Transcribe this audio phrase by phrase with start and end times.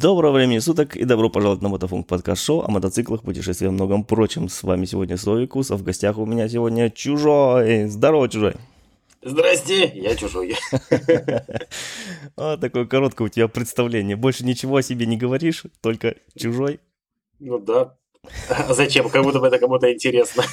[0.00, 4.02] Доброго времени суток и добро пожаловать на Мотофонк подкаст шоу о мотоциклах, путешествиях и многом
[4.02, 4.48] прочем.
[4.48, 7.86] С вами сегодня Совикус, а в гостях у меня сегодня Чужой.
[7.86, 8.54] Здорово, Чужой.
[9.22, 10.56] Здрасте, я Чужой.
[12.34, 14.16] Вот такое короткое у тебя представление.
[14.16, 16.80] Больше ничего о себе не говоришь, только Чужой.
[17.38, 17.94] Ну да.
[18.48, 19.10] А зачем?
[19.10, 20.44] Как будто бы это кому-то интересно.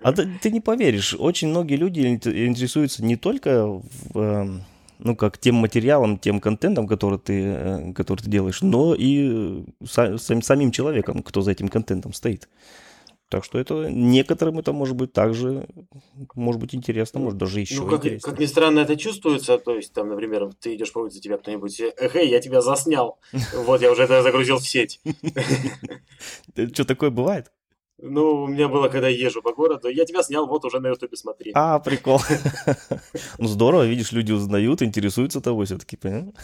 [0.00, 4.64] А ты, ты не поверишь, очень многие люди интересуются не только в, эм,
[5.04, 10.18] ну, как тем материалом, тем контентом, который ты, э, который ты делаешь, но и сам,
[10.18, 12.48] самим человеком, кто за этим контентом стоит.
[13.28, 15.66] Так что это некоторым это может быть также,
[16.34, 18.30] может быть интересно, может даже еще ну, как, интереснее.
[18.30, 21.80] Как ни странно это чувствуется, то есть там, например, ты идешь по улице, тебя кто-нибудь,
[21.80, 23.18] эй, я тебя заснял,
[23.54, 25.00] вот я уже это загрузил в сеть.
[26.54, 27.50] Что такое бывает?
[28.04, 30.88] Ну, у меня было, когда я езжу по городу, я тебя снял, вот уже на
[30.88, 31.52] ютубе смотри.
[31.54, 32.20] А, прикол.
[33.38, 36.34] Ну, здорово, видишь, люди узнают, интересуются тобой все-таки, понял?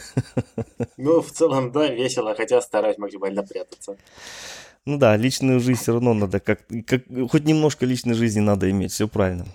[0.97, 3.97] Ну, в целом, да, весело, хотя стараюсь максимально прятаться.
[4.85, 8.93] Ну да, личную жизнь все равно надо, как, как хоть немножко личной жизни надо иметь,
[8.93, 9.45] все правильно.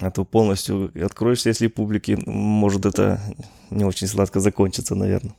[0.00, 3.20] А то полностью откроешься, если публике, может это
[3.70, 5.34] не очень сладко закончится, наверное.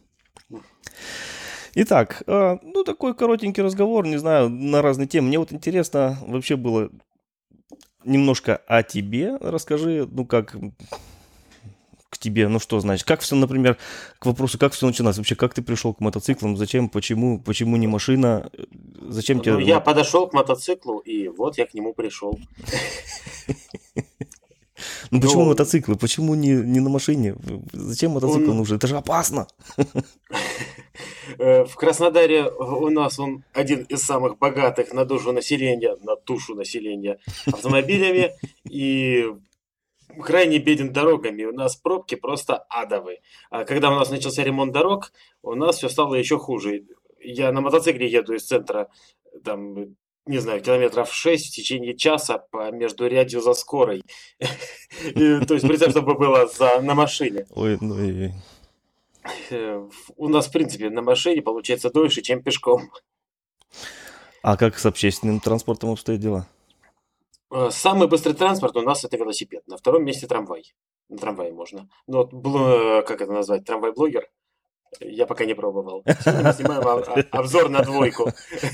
[1.75, 5.27] Итак, э, ну такой коротенький разговор, не знаю, на разные темы.
[5.27, 6.89] Мне вот интересно вообще было
[8.03, 10.55] немножко о тебе расскажи, ну как
[12.09, 13.77] к тебе, ну что значит, как все, например,
[14.17, 17.87] к вопросу, как все начиналось, вообще, как ты пришел к мотоциклам, зачем, почему, почему не
[17.87, 18.49] машина,
[18.99, 19.63] зачем ну, тебе...
[19.63, 22.39] Я подошел к мотоциклу, и вот я к нему пришел.
[25.11, 25.97] Ну почему ну, мотоциклы?
[25.97, 27.35] Почему не, на машине?
[27.73, 28.77] Зачем мотоцикл нужен?
[28.77, 29.47] Это же опасно.
[31.37, 36.55] Э, в Краснодаре у нас он один из самых богатых на душу населения, на душу
[36.55, 38.31] населения автомобилями
[38.69, 39.25] и
[40.21, 41.43] крайне беден дорогами.
[41.45, 43.21] У нас пробки просто адовые.
[43.49, 45.11] А когда у нас начался ремонт дорог,
[45.41, 46.85] у нас все стало еще хуже.
[47.21, 48.89] Я на мотоцикле еду из центра
[49.43, 49.95] там
[50.25, 54.03] не знаю, километров 6 в течение часа по между рядью за скорой.
[54.39, 56.47] То есть представь, чтобы было
[56.81, 57.47] на машине.
[57.49, 58.29] Ой, ну и...
[60.17, 62.91] У нас, в принципе, на машине получается дольше, чем пешком.
[64.41, 66.47] А как с общественным транспортом обстоят дела?
[67.51, 69.67] Э, самый быстрый транспорт у нас это велосипед.
[69.67, 70.73] На втором месте трамвай.
[71.09, 71.89] На трамвае можно.
[72.07, 74.27] Ну, вот, э, как это назвать, трамвай-блогер.
[75.01, 76.03] Я пока не пробовал.
[76.05, 78.31] Сегодня мы снимаем обзор на двойку.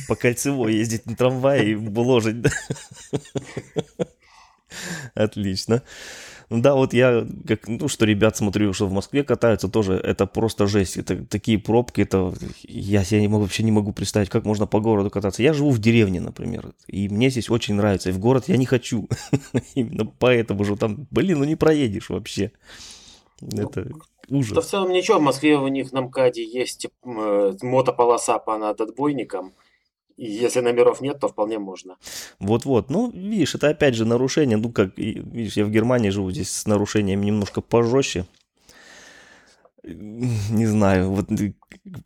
[0.07, 2.45] По кольцевой ездить на трамвае и бложить.
[5.13, 5.83] Отлично.
[6.49, 10.27] Ну да, вот я, как, ну, что ребят смотрю, что в Москве катаются, тоже это
[10.27, 10.97] просто жесть.
[10.97, 12.33] Это такие пробки, это
[12.63, 15.41] я себе не могу, вообще не могу представить, как можно по городу кататься.
[15.41, 18.09] Я живу в деревне, например, и мне здесь очень нравится.
[18.09, 19.09] И в город я не хочу.
[19.75, 22.51] Именно поэтому же там, блин, ну не проедешь вообще.
[23.41, 23.89] Это
[24.29, 24.53] ужас.
[24.53, 28.79] Да в целом ничего, в Москве у них на МКАДе есть э, мотополоса по над
[28.81, 29.53] отбойникам.
[30.17, 31.97] Если номеров нет, то вполне можно.
[32.39, 32.89] Вот-вот.
[32.89, 34.57] Ну, видишь, это опять же нарушение.
[34.57, 38.25] Ну, как, видишь, я в Германии живу, здесь с нарушениями немножко пожестче.
[39.83, 41.29] Не знаю, вот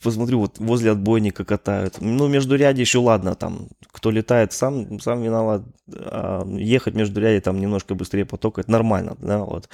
[0.03, 2.01] посмотрю, вот возле отбойника катают.
[2.01, 5.61] Ну, между ряди еще ладно, там, кто летает, сам, сам виноват.
[5.95, 9.69] А ехать между ряди там немножко быстрее поток, это нормально, да, вот.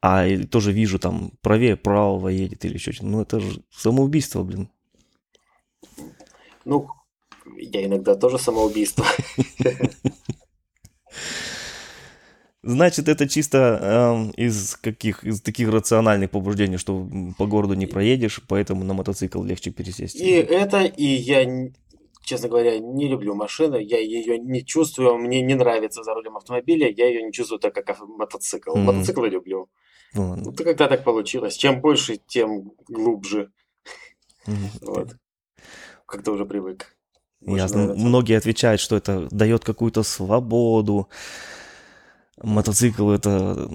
[0.00, 3.08] А тоже вижу, там, правее правого едет или еще что-то.
[3.08, 4.68] Ну, это же самоубийство, блин.
[6.64, 6.88] Ну,
[7.56, 9.04] я иногда тоже самоубийство.
[12.62, 17.08] Значит, это чисто э, из каких из таких рациональных побуждений, что
[17.38, 20.16] по городу не проедешь, поэтому на мотоцикл легче пересесть.
[20.16, 21.70] И это, и я,
[22.24, 26.90] честно говоря, не люблю машину, я ее не чувствую, мне не нравится за рулем автомобиля,
[26.90, 28.76] я ее не чувствую так, как мотоцикл.
[28.76, 28.80] Mm.
[28.80, 29.70] Мотоциклы люблю.
[30.14, 31.56] Ну, ну, то когда так получилось.
[31.56, 33.50] Чем больше, тем глубже.
[34.46, 34.68] Mm.
[34.82, 35.16] Вот.
[36.06, 36.97] Как-то уже привык.
[37.40, 37.94] Ясно.
[37.94, 41.08] Многие отвечают, что это дает какую-то свободу.
[42.42, 43.68] Мотоцикл это...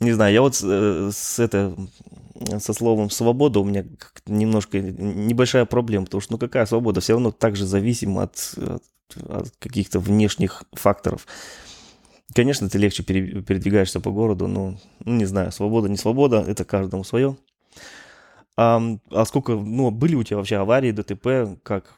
[0.00, 1.74] Не знаю, я вот э, с, это,
[2.58, 3.84] со словом свобода у меня
[4.26, 8.82] немножко небольшая проблема, потому что ну какая свобода, все равно так же зависим от, от,
[9.28, 11.26] от каких-то внешних факторов.
[12.32, 17.02] Конечно, ты легче передвигаешься по городу, но, ну, не знаю, свобода, не свобода, это каждому
[17.02, 17.36] свое.
[18.56, 18.80] А,
[19.10, 21.94] а сколько, ну, были у тебя вообще аварии, ДТП, как,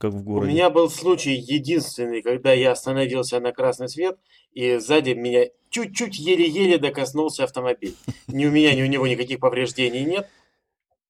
[0.00, 0.50] как в городе?
[0.50, 4.18] У меня был случай единственный, когда я остановился на красный свет,
[4.52, 7.94] и сзади меня чуть-чуть еле-еле докоснулся автомобиль.
[8.26, 10.26] Ни у меня, ни у него никаких повреждений нет.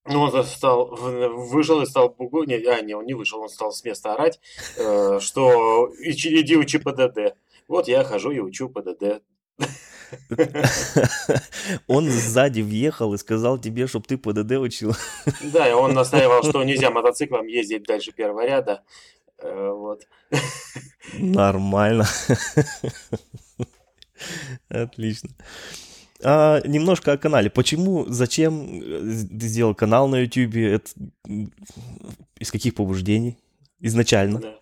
[0.06, 3.70] Но он стал, вышел и стал бугу, не, а, не, он не вышел, он стал
[3.70, 4.40] с места орать,
[4.76, 7.36] э, что иди учи ПДД.
[7.68, 9.22] Вот я хожу и учу ПДД.
[11.86, 14.94] Он сзади въехал и сказал тебе, чтобы ты ПДД учил.
[15.52, 18.82] Да, и он настаивал, что нельзя мотоциклом ездить дальше первого ряда.
[19.38, 20.02] Э, вот.
[21.14, 22.06] Нормально.
[24.68, 25.30] Отлично.
[26.22, 27.50] А, немножко о канале.
[27.50, 29.00] Почему, зачем э,
[29.38, 30.56] ты сделал канал на YouTube?
[30.56, 30.90] Это
[32.38, 33.38] из каких побуждений
[33.80, 34.40] изначально?
[34.40, 34.59] Да.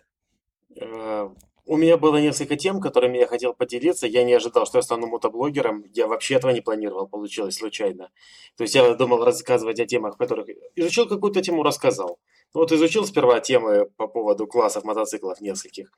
[1.69, 4.07] У меня было несколько тем, которыми я хотел поделиться.
[4.07, 5.83] Я не ожидал, что я стану мотоблогером.
[5.93, 8.09] Я вообще этого не планировал, получилось случайно.
[8.57, 10.47] То есть я думал рассказывать о темах, которых...
[10.75, 12.19] Изучил какую-то тему, рассказал.
[12.55, 15.91] Вот изучил сперва темы по поводу классов мотоциклов нескольких.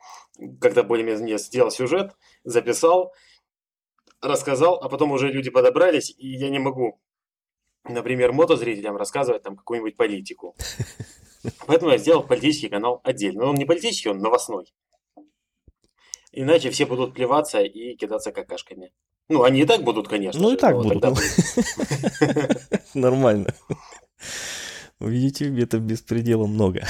[0.59, 3.13] Когда более-менее сделал сюжет, записал,
[4.19, 6.99] рассказал, а потом уже люди подобрались, и я не могу,
[7.85, 10.53] например, мотозрителям рассказывать там какую-нибудь политику.
[11.65, 13.43] Поэтому я сделал политический канал отдельно.
[13.43, 14.73] Но он не политический, он новостной.
[16.33, 18.91] Иначе все будут плеваться и кидаться какашками.
[19.29, 20.41] Ну, они и так будут, конечно.
[20.41, 21.03] Ну, и так будут.
[22.93, 23.53] Нормально.
[24.99, 26.85] В YouTube это беспредела много.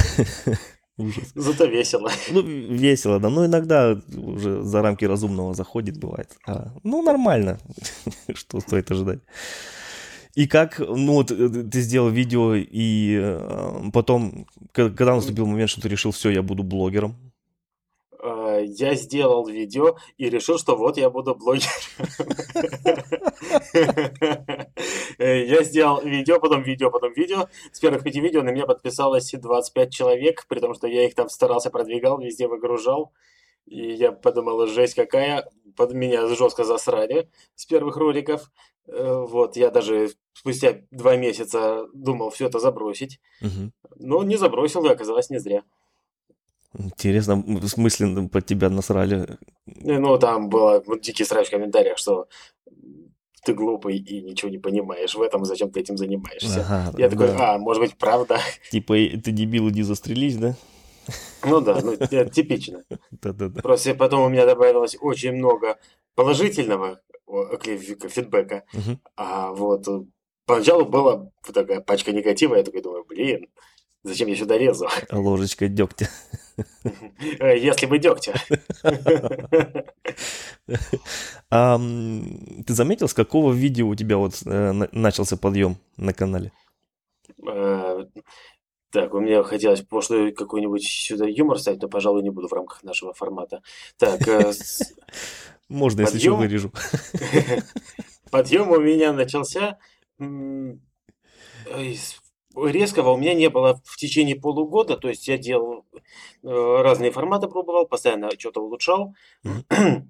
[0.97, 1.31] Ужас.
[1.35, 2.11] Зато весело.
[2.31, 3.29] Ну, весело, да.
[3.29, 6.37] Но иногда уже за рамки разумного заходит, бывает.
[6.47, 7.59] А, ну, нормально.
[8.33, 9.19] Что стоит ожидать.
[10.35, 15.81] И как, ну вот э, ты сделал видео, и э, потом, когда наступил момент, что
[15.81, 17.30] ты решил, все, я буду блогером,
[18.63, 21.71] я сделал видео и решил, что вот я буду блогером.
[25.17, 27.47] Я сделал видео, потом видео, потом видео.
[27.71, 31.29] С первых пяти видео на меня подписалось 25 человек, при том, что я их там
[31.29, 33.11] старался, продвигал, везде выгружал.
[33.65, 38.51] И я подумал, жесть какая, под меня жестко засрали с первых роликов.
[38.87, 43.19] Э, вот, я даже спустя два месяца думал все это забросить.
[43.41, 43.71] Угу.
[43.97, 45.63] Но не забросил, и оказалось не зря.
[46.77, 49.37] Интересно, в смысле под тебя насрали?
[49.65, 52.27] Ну, там было дикий срач в комментариях, что
[53.43, 56.61] ты глупый и ничего не понимаешь в этом, зачем ты этим занимаешься.
[56.61, 57.17] Ага, Я да.
[57.17, 58.39] такой, а, может быть, правда.
[58.71, 60.55] Типа, ты дебил, иди застрелись, да?
[61.43, 62.83] Ну да, ну это типично.
[63.09, 63.61] Да-да-да.
[63.61, 65.77] Просто потом у меня добавилось очень много
[66.15, 68.63] положительного фидбэка,
[69.15, 69.87] а вот
[70.45, 73.47] поначалу была такая пачка негатива, я такой думаю, блин,
[74.03, 74.89] Зачем я сюда лезу?
[75.11, 76.09] Ложечка дегтя.
[77.39, 78.33] Э, если бы дегтя.
[82.65, 86.51] ты заметил, с какого видео у тебя вот э, начался подъем на канале?
[87.47, 88.05] Э,
[88.91, 92.83] так, у меня хотелось прошлый какой-нибудь сюда юмор ставить, но, пожалуй, не буду в рамках
[92.83, 93.61] нашего формата.
[93.97, 94.21] Так,
[95.69, 96.71] Можно, если что, вырежу.
[98.31, 99.77] Подъем у меня начался
[102.55, 106.01] резкого у меня не было в течение полугода, то есть я делал э,
[106.43, 109.13] разные форматы, пробовал, постоянно что-то улучшал.
[109.45, 110.03] Mm-hmm.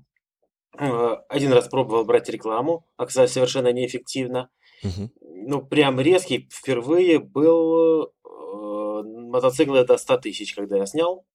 [1.29, 4.49] Один раз пробовал брать рекламу, оказалось совершенно неэффективно.
[4.83, 5.09] Mm-hmm.
[5.47, 11.25] Ну, прям резкий впервые был э, мотоцикл до 100 тысяч, когда я снял.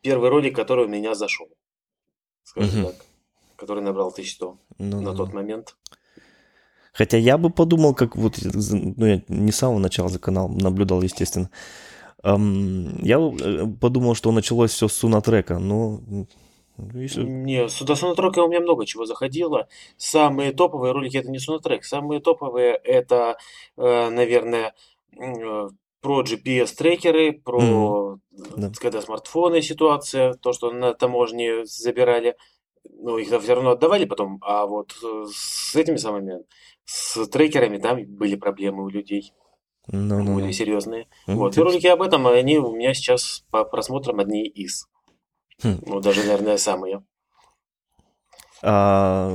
[0.00, 1.48] Первый ролик, который у меня зашел,
[2.42, 2.86] скажем mm-hmm.
[2.86, 3.06] так,
[3.56, 5.76] который набрал 1100 ну, на тот момент.
[6.94, 11.02] Хотя я бы подумал, как вот, ну, я не с самого начала за канал наблюдал,
[11.02, 11.50] естественно.
[12.22, 16.00] Я э, подумал, что началось все с Сунатрека, но...
[16.94, 17.22] Если...
[17.22, 19.68] Не, до Сунатрека у меня много чего заходило.
[19.96, 21.84] Самые топовые ролики это не Сунатрек.
[21.84, 23.36] Самые топовые это,
[23.76, 24.72] э, наверное,
[25.20, 25.68] э,
[26.00, 28.18] про GPS-трекеры, про
[28.56, 28.74] mm.
[28.78, 32.36] когда смартфоны ситуация, то, что на таможне забирали,
[32.90, 34.94] ну, их все равно отдавали потом, а вот
[35.32, 36.44] с этими самыми
[36.84, 39.32] с трекерами там были проблемы у людей.
[39.88, 40.52] Ну, ну, более ну.
[40.52, 41.08] серьезные.
[41.26, 41.56] Ну, вот.
[41.56, 44.88] И ролики об этом, они у меня сейчас по просмотрам одни из.
[45.62, 45.80] Хм.
[45.86, 47.04] Ну, даже, наверное, самые.
[48.62, 49.30] А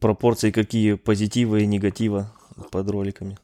[0.00, 2.34] пропорции какие позитива и негатива
[2.70, 3.38] под роликами?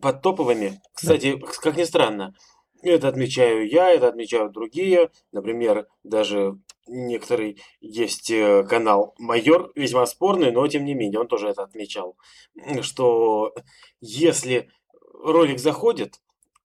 [0.00, 1.46] Под топовыми, кстати, да.
[1.62, 2.34] как ни странно,
[2.82, 5.10] это отмечаю я, это отмечают другие.
[5.32, 11.48] Например, даже некоторый есть э, канал Майор, весьма спорный, но тем не менее, он тоже
[11.48, 12.16] это отмечал,
[12.80, 13.54] что
[14.00, 14.70] если
[15.12, 16.20] ролик заходит,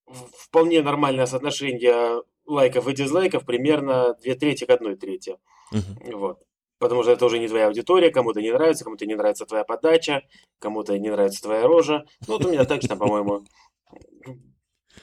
[0.08, 5.38] вполне нормальное соотношение лайков и дизлайков примерно 2 трети к 1 трети.
[5.72, 6.18] Угу.
[6.18, 6.40] Вот.
[6.78, 10.24] Потому что это уже не твоя аудитория, кому-то не нравится, кому-то не нравится твоя подача,
[10.60, 12.06] кому-то не нравится твоя рожа.
[12.28, 13.46] Ну, вот у меня также там, по-моему,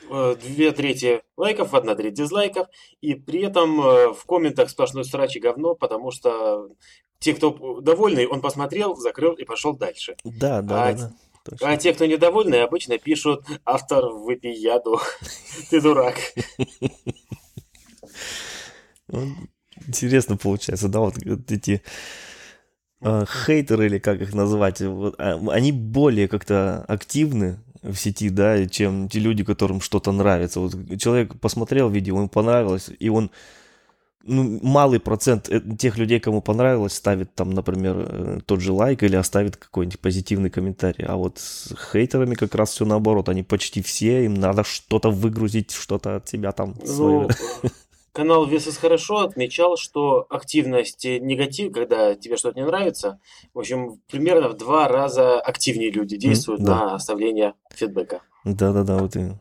[0.09, 2.68] две трети лайков, одна треть дизлайков,
[3.00, 6.68] и при этом э, в комментах сплошной срач и говно, потому что
[7.18, 10.16] те, кто довольный, он посмотрел, закрыл и пошел дальше.
[10.25, 11.12] Да, да, а, да.
[11.44, 11.56] да.
[11.68, 15.00] А те, кто недовольны, обычно пишут «Автор, выпей яду,
[15.70, 16.16] ты дурак».
[19.12, 19.26] Ну,
[19.88, 21.16] интересно получается, да, вот
[21.50, 21.82] эти
[23.00, 29.08] э, хейтеры, или как их назвать, а, они более как-то активны в сети, да, чем
[29.08, 30.60] те люди, которым что-то нравится.
[30.60, 33.30] Вот человек посмотрел видео, ему понравилось, и он
[34.22, 39.02] ну, малый процент э, тех людей, кому понравилось, ставит там, например, э, тот же лайк
[39.02, 41.04] или оставит какой-нибудь позитивный комментарий.
[41.06, 43.28] А вот с хейтерами как раз все наоборот.
[43.28, 46.75] Они почти все, им надо что-то выгрузить, что-то от себя там.
[46.87, 47.28] Ну,
[48.12, 53.21] канал Весос хорошо отмечал, что активность негатив, когда тебе что-то не нравится,
[53.55, 56.75] в общем, примерно в два раза активнее люди действуют mm, да.
[56.76, 58.23] на оставление фидбэка.
[58.45, 59.40] Да-да-да, вот именно.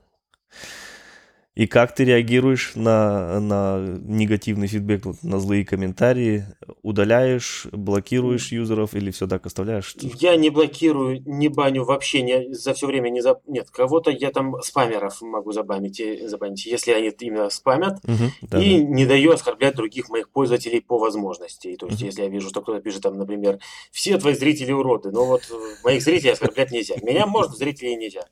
[1.60, 6.46] И как ты реагируешь на, на негативный фидбэк, на злые комментарии?
[6.84, 9.94] Удаляешь, блокируешь юзеров или все так оставляешь?
[10.00, 13.42] Я не блокирую, не баню вообще не, за все время не за...
[13.46, 18.80] Нет, кого-то я там спамеров могу забанить, забанить если они именно спамят, угу, да, и
[18.80, 18.86] да.
[18.86, 21.76] не даю оскорблять других моих пользователей по возможности.
[21.76, 22.06] То есть, угу.
[22.06, 23.60] если я вижу, что кто-то пишет там, например,
[23.92, 25.42] все твои зрители уроды, но вот
[25.84, 26.96] моих зрителей оскорблять нельзя.
[27.02, 28.24] Меня можно, зрителей нельзя.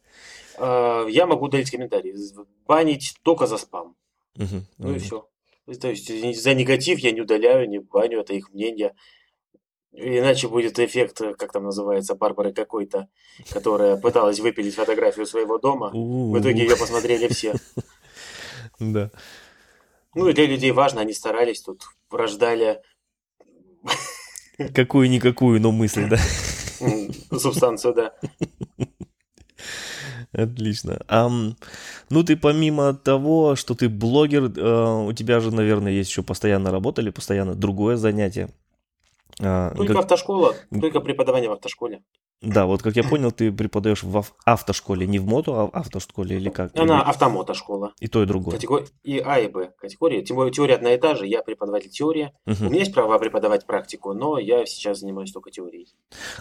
[0.57, 2.15] А, я могу удалить комментарии.
[2.65, 3.95] Банить только за спам.
[4.35, 5.27] Угу, ну и все.
[5.79, 8.95] То есть за негатив я не удаляю, не баню, это их мнение.
[9.91, 13.09] Иначе будет эффект, как там называется, Барбары какой-то,
[13.49, 15.89] которая пыталась выпилить фотографию своего дома.
[15.89, 17.53] В итоге ее посмотрели все.
[18.79, 19.09] Да.
[20.13, 22.81] Ну и для людей важно, они старались тут, рождали...
[24.75, 26.17] Какую-никакую, но мысль, да?
[27.35, 28.13] Субстанцию, да.
[30.33, 30.99] Отлично.
[31.07, 31.29] А,
[32.09, 36.71] ну, ты помимо того, что ты блогер, э, у тебя же, наверное, есть еще постоянно
[36.71, 38.49] работа или постоянно другое занятие.
[39.39, 40.03] А, только как...
[40.03, 42.01] автошкола, только преподавание в автошколе.
[42.41, 46.37] Да, вот как я понял, ты преподаешь в автошколе, не в мото, а в автошколе
[46.37, 46.75] или как?
[46.77, 47.09] Она или...
[47.09, 47.93] автомотошкола.
[47.99, 48.55] И то, и другое.
[48.55, 48.85] Категор...
[49.03, 50.21] И А, и Б категории.
[50.21, 52.31] Теория одна и та же, я преподаватель теории.
[52.45, 52.57] Угу.
[52.61, 55.87] У меня есть право преподавать практику, но я сейчас занимаюсь только теорией.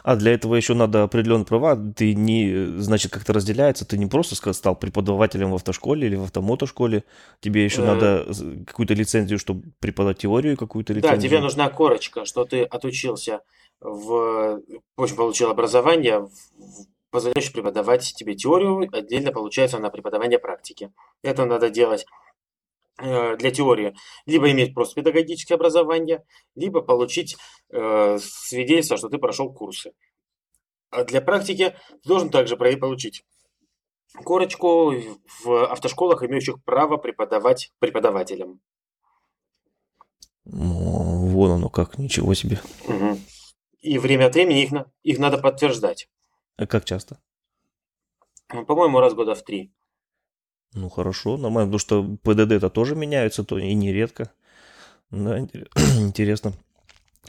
[0.02, 1.76] А для этого еще надо определенные права.
[1.76, 3.86] Ты не, значит, как-то разделяется.
[3.86, 7.04] Ты не просто стал преподавателем в автошколе или в автомотошколе.
[7.40, 7.86] Тебе еще э...
[7.86, 8.26] надо
[8.66, 11.16] какую-то лицензию, чтобы преподавать теорию, какую-то лицензию.
[11.16, 13.40] Да, тебе нужна корочка, что ты отучился
[13.80, 14.60] в,
[14.96, 16.28] в общем, получил образование,
[17.10, 20.92] позволяющее преподавать тебе теорию, отдельно получается на преподавание практики.
[21.22, 22.06] Это надо делать
[22.98, 27.36] э, для теории, либо иметь просто педагогическое образование, либо получить
[27.70, 29.92] э, свидетельство, что ты прошел курсы.
[30.90, 33.24] А для практики ты должен также получить
[34.24, 34.94] корочку
[35.44, 38.60] в автошколах, имеющих право преподавать преподавателям.
[40.44, 42.60] Вон оно как, ничего себе.
[42.86, 43.18] Угу
[43.86, 46.08] и время от времени их, их надо подтверждать.
[46.56, 47.18] А как часто?
[48.52, 49.72] Ну, по-моему, раз года в три.
[50.74, 54.32] Ну, хорошо, нормально, потому что ПДД-то тоже меняются, то и нередко.
[55.10, 55.38] Да,
[55.98, 56.52] интересно.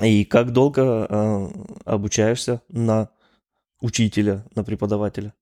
[0.02, 1.48] И как долго э,
[1.86, 3.10] обучаешься на
[3.82, 5.34] учителя, на преподавателя?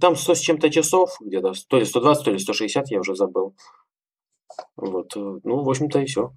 [0.00, 3.54] Там 100 с чем-то часов, где-то, то ли 120, то ли 160, я уже забыл.
[4.76, 6.32] Вот, э, ну, в общем-то, и все.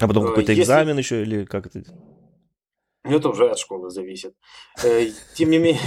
[0.00, 0.62] А потом э, какой-то Если...
[0.62, 1.84] экзамен еще или как это?
[3.04, 4.34] Ну, это уже от школы зависит.
[4.84, 5.80] Э, тем не менее,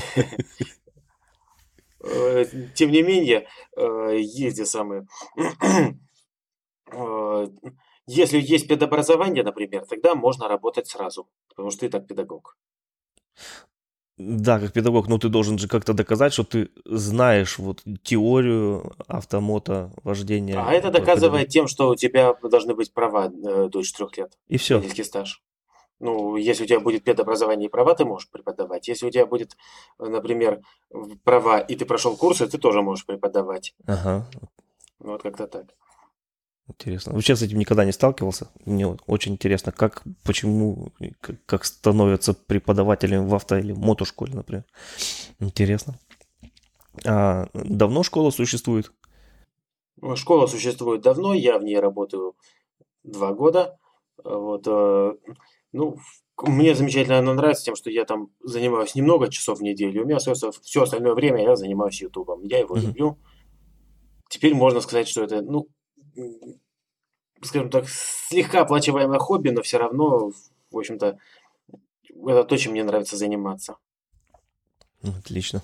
[2.04, 2.46] э,
[2.76, 5.08] тем не менее, э, есть те самые...
[8.08, 12.56] Если есть педобразование, например, тогда можно работать сразу, потому что ты так педагог.
[14.18, 19.92] Да, как педагог, но ты должен же как-то доказать, что ты знаешь вот теорию автомото
[20.04, 20.58] вождения.
[20.58, 24.38] А это доказывает тем, что у тебя должны быть права до 4 лет.
[24.48, 24.76] И все.
[24.76, 25.42] Водительский стаж.
[26.00, 28.88] Ну, если у тебя будет педобразование и права, ты можешь преподавать.
[28.88, 29.56] Если у тебя будет,
[30.00, 30.62] э, например,
[31.24, 33.74] права, и ты прошел курсы, ты тоже можешь преподавать.
[33.86, 34.30] Ага.
[35.00, 35.68] Вот как-то так.
[36.68, 37.14] Интересно.
[37.14, 38.50] Вообще с этим никогда не сталкивался.
[38.66, 40.92] Мне очень интересно, как, почему,
[41.46, 44.66] как, становятся преподавателем в авто или мотошколе, например.
[45.40, 46.00] Интересно.
[47.06, 48.92] А давно школа существует?
[50.16, 52.36] Школа существует давно, я в ней работаю
[53.04, 53.78] два года.
[54.24, 55.14] Вот, э,
[55.76, 55.98] ну,
[56.42, 60.04] мне замечательно она нравится тем, что я там занимаюсь немного часов в неделю.
[60.04, 62.44] У меня все, все остальное время я занимаюсь Ютубом.
[62.44, 62.82] Я его mm-hmm.
[62.82, 63.20] люблю.
[64.30, 65.68] Теперь можно сказать, что это, ну,
[67.42, 70.32] скажем так, слегка оплачиваемое хобби, но все равно,
[70.72, 71.20] в общем-то,
[72.28, 73.78] это то, чем мне нравится заниматься.
[75.04, 75.62] Отлично.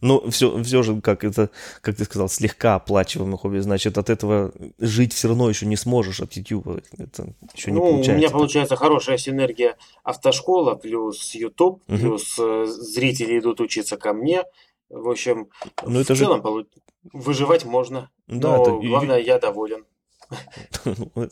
[0.00, 4.52] Ну, все, все же, как это, как ты сказал, слегка оплачиваемый хобби, значит, от этого
[4.78, 6.82] жить все равно еще не сможешь от YouTube.
[6.96, 8.12] Это еще не ну, получается.
[8.12, 11.98] У меня получается хорошая синергия автошкола плюс YouTube, угу.
[11.98, 14.44] плюс э, зрители идут учиться ко мне.
[14.88, 15.48] В общем,
[15.84, 16.66] ну, это в целом же...
[17.12, 18.10] выживать можно.
[18.26, 18.70] Да, но это...
[18.86, 19.84] главное, я доволен.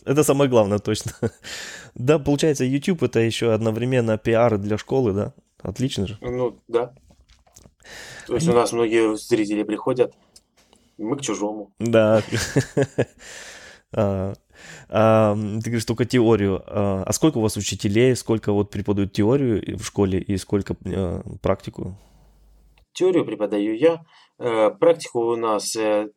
[0.05, 1.13] Это самое главное, точно.
[1.95, 5.35] Да, получается, YouTube это еще одновременно пиар для школы, да?
[5.63, 6.19] Отлично же.
[6.21, 6.95] Ну, да.
[8.27, 10.15] То есть у нас многие зрители приходят,
[10.99, 11.73] мы к чужому.
[11.79, 12.23] Да.
[13.93, 14.35] А,
[14.89, 16.63] а, ты говоришь только теорию.
[16.67, 20.75] А, а сколько у вас учителей, сколько вот преподают теорию в школе и сколько
[21.41, 21.97] практику?
[22.93, 24.05] Теорию преподаю я.
[24.39, 26.09] Э, практику у нас э,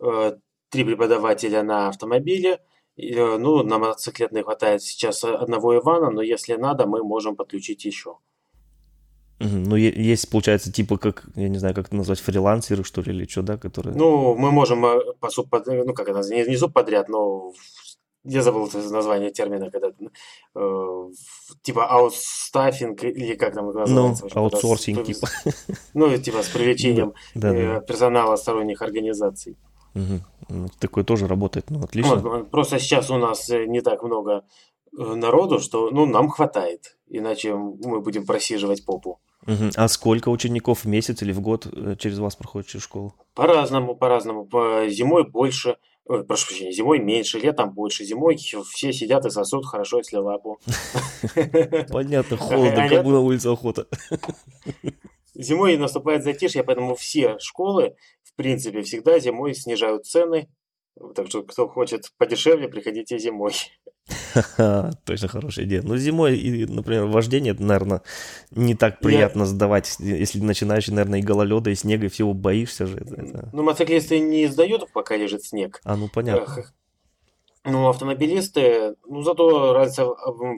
[0.00, 0.32] э,
[0.70, 2.60] три преподавателя на автомобиле.
[3.00, 8.18] Ну, на мотоциклетной хватает сейчас одного Ивана, но если надо, мы можем подключить еще.
[9.40, 13.26] Ну, есть, получается, типа, как, я не знаю, как это назвать, фрилансеры, что ли, или
[13.26, 13.96] что, да, которые...
[13.96, 14.84] Ну, мы можем
[15.20, 15.66] по субпод...
[15.66, 17.52] ну, как это, не, не субподряд, но
[18.24, 21.10] я забыл название термина, когда э,
[21.62, 24.26] типа аутстаффинг или как там это называется?
[24.34, 25.28] Ну, аутсорсинг, типа.
[25.94, 27.80] Ну, типа с привлечением да, э, да.
[27.80, 29.56] персонала сторонних организаций.
[29.94, 30.68] Угу.
[30.78, 32.16] Такое тоже работает, ну, отлично.
[32.16, 34.44] Вот, просто сейчас у нас э, не так много
[34.98, 39.20] э, народу, что, ну, нам хватает, иначе мы будем просиживать попу.
[39.48, 39.70] Угу.
[39.76, 41.66] А сколько учеников в месяц или в год
[41.98, 43.14] через вас проходит через школу?
[43.34, 44.44] По-разному, по-разному.
[44.44, 45.76] По зимой больше,
[46.08, 48.02] Ой, прошу прощения, зимой меньше, летом больше.
[48.02, 50.58] Зимой все сидят и сосут хорошо, если лапу.
[51.90, 53.86] Понятно, холодно, как бы на улице охота.
[55.34, 60.48] Зимой наступает затишье, поэтому все школы, в принципе, всегда зимой снижают цены.
[61.14, 63.52] Так что, кто хочет подешевле, приходите зимой.
[65.04, 65.82] Точно хорошая идея.
[65.82, 68.02] Ну, зимой, и, например, вождение, наверное,
[68.50, 69.46] не так приятно Я...
[69.46, 72.96] сдавать, если начинаешь, наверное, и гололеда, и снега, и всего боишься же.
[72.98, 73.50] Это...
[73.52, 75.80] Ну, мотоциклисты не сдают, пока лежит снег.
[75.84, 76.64] А, ну, понятно.
[77.64, 80.14] Ну, автомобилисты, ну, зато разница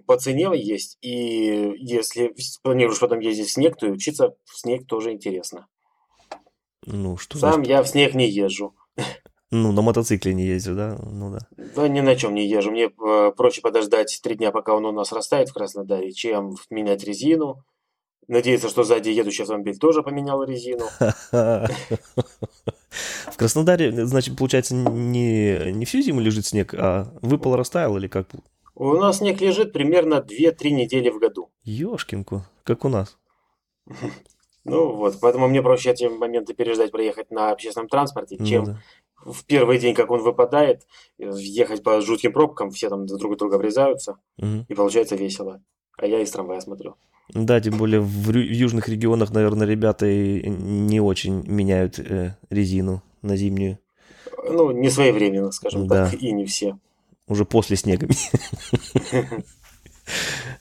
[0.07, 4.87] по цене есть, и если планируешь потом ездить в снег, то и учиться в снег
[4.87, 5.67] тоже интересно.
[6.87, 7.71] Ну, что Сам значит?
[7.71, 8.75] я в снег не езжу.
[9.53, 10.97] Ну, на мотоцикле не ездил, да?
[11.03, 11.41] Ну да.
[11.75, 12.71] Да ни на чем не езжу.
[12.71, 17.03] Мне э, проще подождать три дня, пока он у нас растает в Краснодаре, чем менять
[17.03, 17.65] резину.
[18.29, 20.85] Надеяться, что сзади едущий автомобиль тоже поменял резину.
[23.27, 28.29] В Краснодаре, значит, получается, не, не всю зиму лежит снег, а выпал, растаял или как?
[28.77, 31.51] У нас снег лежит примерно 2-3 недели в году.
[31.65, 33.19] Ёшкинку, как у нас.
[34.65, 38.79] Ну вот, поэтому мне проще эти моменты переждать, проехать на общественном транспорте, ну чем
[39.25, 40.87] в первый день, как он выпадает,
[41.19, 44.65] ехать по жутким пробкам, все там друг друга врезаются, угу.
[44.69, 45.61] и получается весело.
[45.99, 46.95] А я из трамвая смотрю.
[47.35, 53.37] Да, тем более в, в южных регионах, наверное, ребята не очень меняют э, резину на
[53.37, 53.79] зимнюю.
[54.49, 56.11] Ну, не своевременно, скажем да.
[56.11, 56.79] так, и не все.
[57.29, 58.09] Уже после снега.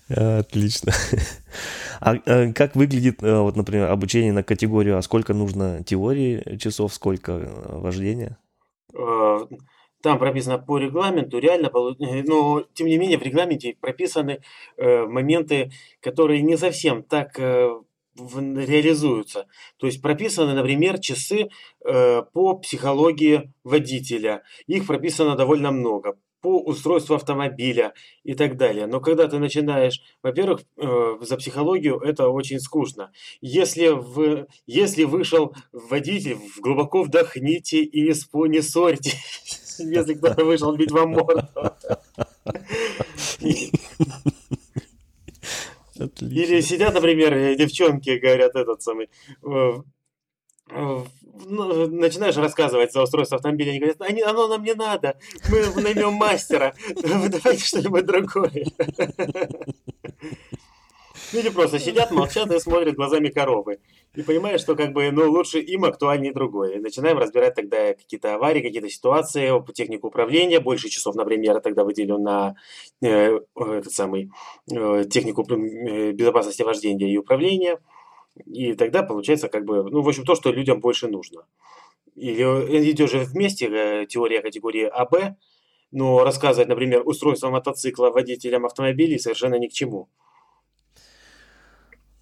[0.09, 0.91] Отлично.
[2.01, 6.93] А, а как выглядит, э, вот, например, обучение на категорию, а сколько нужно теории часов,
[6.93, 8.37] сколько э, вождения?
[8.93, 9.39] Э,
[10.01, 14.41] там прописано по регламенту, реально, э, но тем не менее в регламенте прописаны
[14.77, 15.71] э, моменты,
[16.01, 17.37] которые не совсем так
[18.17, 19.47] реализуются.
[19.77, 21.49] То есть прописаны, например, часы
[21.79, 24.43] по психологии водителя.
[24.67, 28.87] Их прописано довольно много по устройству автомобиля и так далее.
[28.87, 33.11] Но когда ты начинаешь, во-первых, э, за психологию это очень скучно.
[33.41, 39.13] Если, в, если вышел водитель, глубоко вдохните и не, спо, не ссорьте,
[39.79, 41.47] если кто-то вышел бить вам морду.
[46.21, 49.09] Или сидят, например, девчонки, говорят, этот самый,
[49.43, 49.81] э,
[50.71, 51.03] Э,
[51.45, 55.17] ну, начинаешь рассказывать за устройство автомобиля, они говорят, они, оно нам не надо,
[55.49, 58.65] мы наймем мастера, давайте что-нибудь другое.
[61.33, 63.79] Или просто сидят, молчат и смотрят глазами коровы.
[64.15, 66.75] И понимаешь, что как бы, ну, лучше им актуальнее другое.
[66.75, 70.59] И начинаем разбирать тогда какие-то аварии, какие-то ситуации, технику управления.
[70.59, 72.55] Больше часов, например, я тогда выделю на
[73.01, 74.31] э, этот самый,
[74.71, 77.79] э, технику э, безопасности вождения и управления.
[78.45, 81.45] И тогда получается как бы, ну, в общем, то, что людям больше нужно.
[82.15, 85.37] Или э, идет же вместе э, теория категории АБ,
[85.91, 90.09] но рассказывать, например, устройство мотоцикла водителям автомобилей совершенно ни к чему.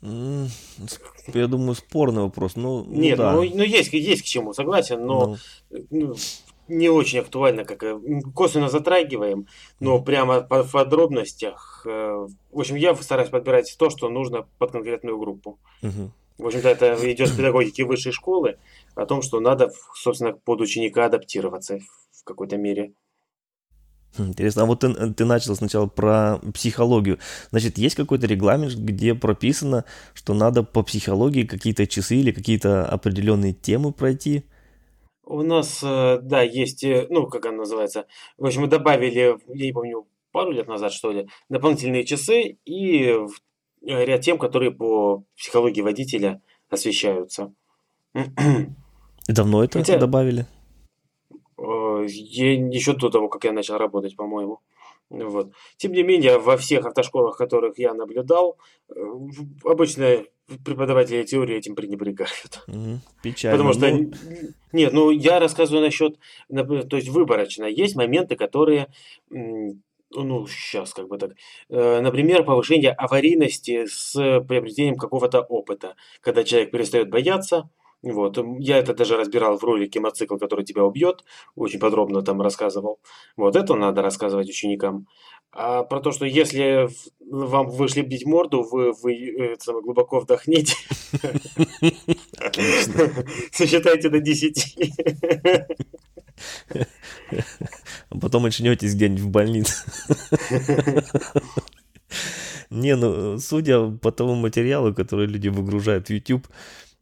[0.01, 2.55] Я думаю, спорный вопрос.
[2.55, 3.33] Ну, ну Нет, да.
[3.33, 5.37] ну, ну есть, есть к чему, согласен, но
[5.89, 6.15] ну.
[6.67, 7.83] Не очень актуально, как
[8.33, 9.47] косвенно затрагиваем,
[9.79, 11.83] но прямо по подробностях.
[11.85, 15.59] Э, в общем, я стараюсь подбирать то, что нужно под конкретную группу.
[15.81, 16.11] Угу.
[16.37, 18.57] В общем-то, это идет с педагогики высшей школы
[18.95, 21.79] о том, что надо, собственно, под ученика адаптироваться
[22.11, 22.93] в какой-то мере.
[24.17, 27.19] Интересно, а вот ты, ты начал сначала про психологию.
[27.51, 33.53] Значит, есть какой-то регламент, где прописано, что надо по психологии какие-то часы или какие-то определенные
[33.53, 34.45] темы пройти?
[35.29, 38.05] У нас, э, да, есть, э, ну, как она называется,
[38.37, 43.03] в общем, мы добавили, я не помню, пару лет назад, что ли, дополнительные часы и
[43.09, 43.25] э,
[43.81, 47.53] ряд тем, которые по психологии водителя освещаются.
[49.27, 50.45] Давно это Хотя- добавили?
[51.59, 54.59] Я еще до того, как я начал работать, по-моему.
[55.09, 55.51] Вот.
[55.77, 58.57] Тем не менее, во всех автошколах, которых я наблюдал,
[59.63, 60.23] обычно
[60.63, 62.63] преподаватели теории этим пренебрегают.
[62.67, 63.01] Мгм.
[63.21, 63.57] Печально.
[63.57, 64.11] Потому что, Ну,
[64.71, 66.17] нет, ну я рассказываю насчет,
[66.49, 67.65] то есть выборочно.
[67.65, 68.87] Есть моменты, которые,
[69.29, 71.31] ну, сейчас как бы так,
[71.69, 74.13] э, например, повышение аварийности с
[74.47, 77.69] приобретением какого-то опыта, когда человек перестает бояться.
[78.03, 81.23] Вот, я это даже разбирал в ролике «Мотоцикл, который тебя убьет»,
[81.55, 82.99] очень подробно там рассказывал.
[83.35, 85.07] Вот это надо рассказывать ученикам.
[85.51, 90.75] А про то, что если вам вышли бить морду, вы, вы э, самое, глубоко вдохните,
[93.51, 94.77] сосчитайте до 10.
[98.09, 99.73] а потом очнетесь где-нибудь в больнице.
[102.69, 106.47] Не, ну, судя по тому материалу, который люди выгружают в YouTube,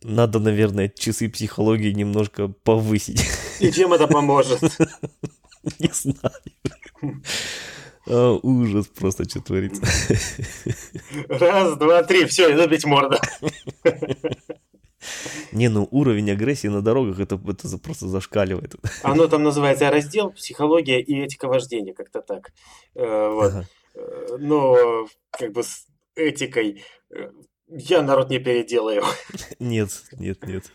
[0.03, 3.25] надо, наверное, часы психологии немножко повысить.
[3.60, 4.62] И чем это поможет?
[5.79, 6.36] Не знаю.
[8.08, 9.82] А, ужас просто, что творится.
[11.28, 13.18] Раз, два, три, все, иду бить морду.
[15.52, 18.76] Не, ну уровень агрессии на дорогах, это, это просто зашкаливает.
[19.04, 22.52] Оно там называется раздел «Психология и этика вождения», как-то так.
[22.96, 23.52] Э, Вот.
[23.52, 23.68] Ага.
[23.96, 27.30] Э, Но как бы с этикой э,
[27.68, 29.04] я народ не переделаю.
[29.60, 30.72] Нет, нет, нет.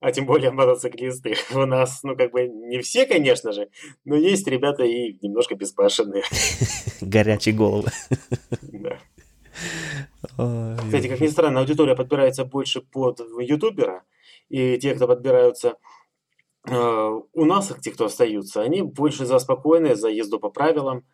[0.00, 1.34] А тем более мотоциклисты.
[1.54, 3.68] У нас, ну, как бы не все, конечно же,
[4.04, 6.22] но есть ребята и немножко безбашенные.
[7.00, 7.90] Горячие головы.
[8.62, 8.98] Да.
[10.84, 14.04] Кстати, как ни странно, аудитория подбирается больше под ютубера,
[14.48, 15.76] и те, кто подбираются
[16.68, 21.04] э, у нас, те, кто остаются, они больше за спокойное, за езду по правилам.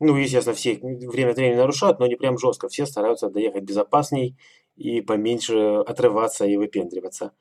[0.00, 2.68] Ну, естественно, все время от времени нарушают, но не прям жестко.
[2.68, 4.36] Все стараются доехать безопасней
[4.76, 7.32] и поменьше отрываться и выпендриваться.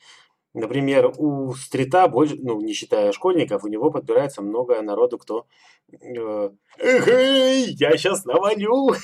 [0.53, 5.45] Например, у стрита, больше, ну, не считая школьников, у него подбирается много народу, кто
[5.91, 8.91] э, «Эх, эй, я сейчас навалю!»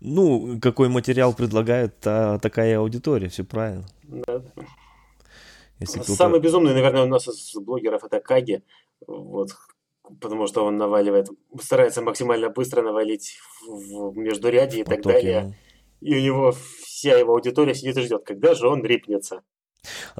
[0.00, 3.84] Ну, какой материал предлагает, та, такая аудитория, все правильно.
[4.04, 4.42] Да.
[5.80, 8.62] Если Самый безумный, наверное, у нас из блогеров это Каги.
[9.06, 9.50] Вот,
[10.20, 11.28] потому что он наваливает,
[11.60, 15.42] старается максимально быстро навалить в, междурядье и так далее.
[15.42, 15.54] ну.
[16.00, 19.42] И у него вся его аудитория сидит и ждет, когда же он рипнется.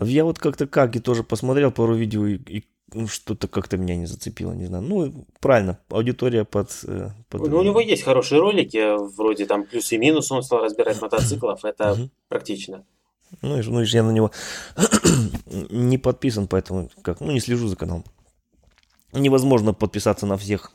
[0.01, 4.07] Я вот как-то Каги тоже посмотрел пару видео, и, и, ну, что-то как-то меня не
[4.07, 4.83] зацепило, не знаю.
[4.85, 6.71] Ну, правильно, аудитория под...
[6.85, 10.65] э, под- Ну, у него есть хорошие ролики, вроде там плюсы и минусы, он стал
[10.65, 12.85] разбирать мотоциклов, это практично.
[13.43, 14.31] Ну, и ну, и я на него
[15.47, 18.05] не подписан, поэтому как, ну, не слежу за каналом.
[19.13, 20.73] Невозможно подписаться на всех,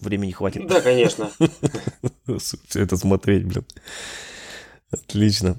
[0.00, 1.30] времени хватит Да, конечно.
[2.38, 3.64] все это смотреть, блин.
[4.90, 5.56] Отлично.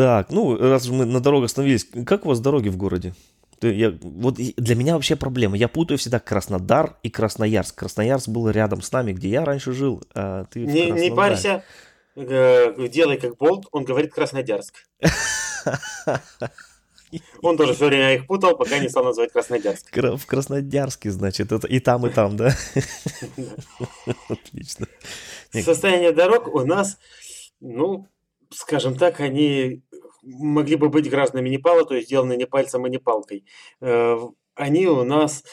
[0.00, 3.12] Так, ну, раз мы на дорогах остановились, как у вас дороги в городе?
[3.60, 5.58] Я, вот для меня вообще проблема.
[5.58, 7.74] Я путаю всегда Краснодар и Красноярск.
[7.74, 11.64] Красноярск был рядом с нами, где я раньше жил, а ты Не, не парься,
[12.16, 14.76] э, делай как болт, он говорит Краснодярск.
[17.42, 19.90] Он тоже все время их путал, пока не стал называть Краснодярск.
[19.90, 22.56] Кра- В Краснодарске, значит, это и там, и там, да?
[24.28, 24.86] Отлично.
[25.50, 26.98] Состояние дорог у нас,
[27.60, 28.06] ну,
[28.50, 29.82] скажем так, они
[30.22, 33.44] могли бы быть гражданами Непала, то есть сделаны не пальцем, и не палкой.
[33.80, 34.16] Э,
[34.54, 35.44] Они у нас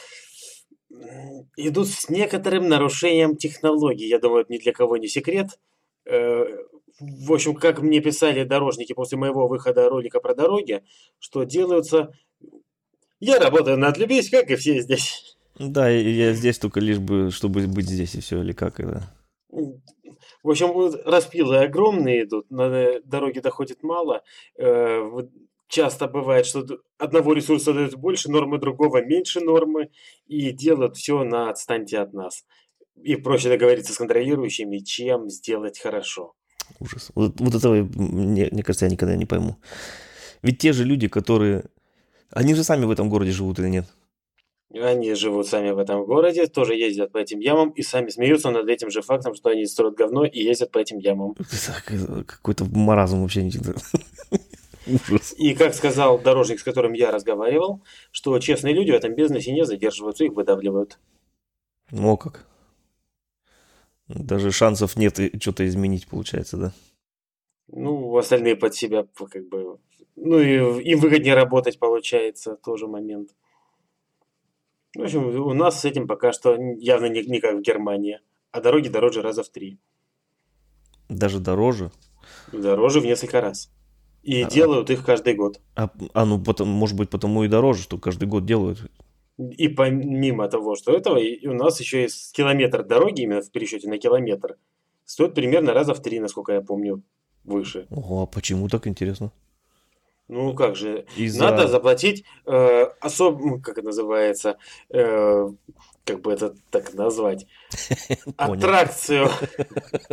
[1.56, 4.08] идут с некоторым нарушением технологий.
[4.08, 5.58] Я думаю, это ни для кого не секрет.
[6.06, 6.44] Э,
[7.00, 10.82] В общем, как мне писали дорожники после моего выхода ролика про дороги,
[11.18, 12.12] что делаются...
[13.20, 15.36] Я работаю над любить, как и все здесь.
[15.58, 19.12] Да, я здесь только лишь бы, чтобы быть здесь, и все, или как это?
[20.48, 20.72] В общем,
[21.04, 24.22] распилы огромные идут, на дороге доходит мало.
[24.56, 25.06] Э,
[25.68, 26.64] Часто бывает, что
[26.96, 29.90] одного ресурса дают больше нормы, другого меньше нормы,
[30.26, 32.46] и делают все на «отстаньте от нас».
[33.02, 36.32] И проще договориться с контролирующими, чем сделать хорошо.
[36.80, 37.10] Ужас.
[37.14, 39.56] Вот, вот этого, мне, мне кажется, я никогда не пойму.
[40.40, 41.64] Ведь те же люди, которые...
[42.30, 43.84] Они же сами в этом городе живут или нет?
[44.74, 48.68] Они живут сами в этом городе, тоже ездят по этим ямам и сами смеются над
[48.68, 51.34] этим же фактом, что они строят говно и ездят по этим ямам.
[51.38, 53.44] Это Какой-то маразм вообще.
[53.44, 53.52] не-
[54.86, 55.34] Ужас.
[55.38, 59.64] И как сказал дорожник, с которым я разговаривал, что честные люди в этом бизнесе не
[59.64, 60.98] задерживаются, их выдавливают.
[61.90, 62.46] Ну, как.
[64.08, 66.72] Даже шансов нет что-то изменить, получается, да?
[67.68, 69.78] Ну, остальные под себя как бы...
[70.16, 73.30] Ну, и им выгоднее работать, получается, тоже момент.
[74.98, 78.18] В общем, у нас с этим пока что явно не, не как в Германии.
[78.50, 79.78] А дороги дороже раза в три.
[81.08, 81.92] Даже дороже?
[82.52, 83.70] Дороже в несколько раз.
[84.24, 85.60] И а, делают их каждый год.
[85.76, 88.90] А, а ну, потом, может быть, потому и дороже, что каждый год делают.
[89.38, 93.88] И помимо того, что этого, и у нас еще есть километр дороги, именно в пересчете
[93.88, 94.56] на километр,
[95.04, 97.04] стоит примерно раза в три, насколько я помню,
[97.44, 97.86] выше.
[97.90, 99.30] Ого, а почему так интересно?
[100.28, 101.44] Ну как же, Из-за...
[101.44, 104.58] надо заплатить э, особо, как это называется,
[104.90, 105.50] э,
[106.04, 107.46] как бы это так назвать,
[108.36, 109.30] аттракцию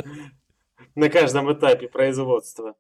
[0.95, 2.75] на каждом этапе производства.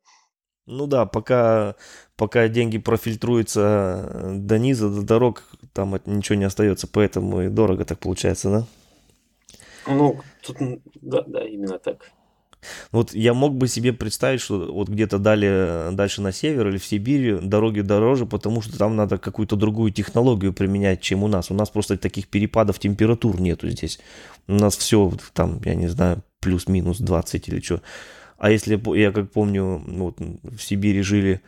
[0.65, 1.75] Ну да, пока,
[2.15, 5.43] пока деньги профильтруются до низа, до дорог,
[5.73, 8.65] там ничего не остается, поэтому и дорого так получается, да?
[9.87, 10.57] Ну, тут,
[11.01, 12.11] да, да, именно так.
[12.91, 16.85] Вот я мог бы себе представить, что вот где-то далее, дальше на север или в
[16.85, 21.51] Сибири дороги дороже, потому что там надо какую-то другую технологию применять, чем у нас.
[21.51, 23.99] У нас просто таких перепадов температур нету здесь.
[24.47, 27.81] У нас все там, я не знаю, плюс-минус 20 или что.
[28.37, 31.41] А если я как помню, вот в Сибири жили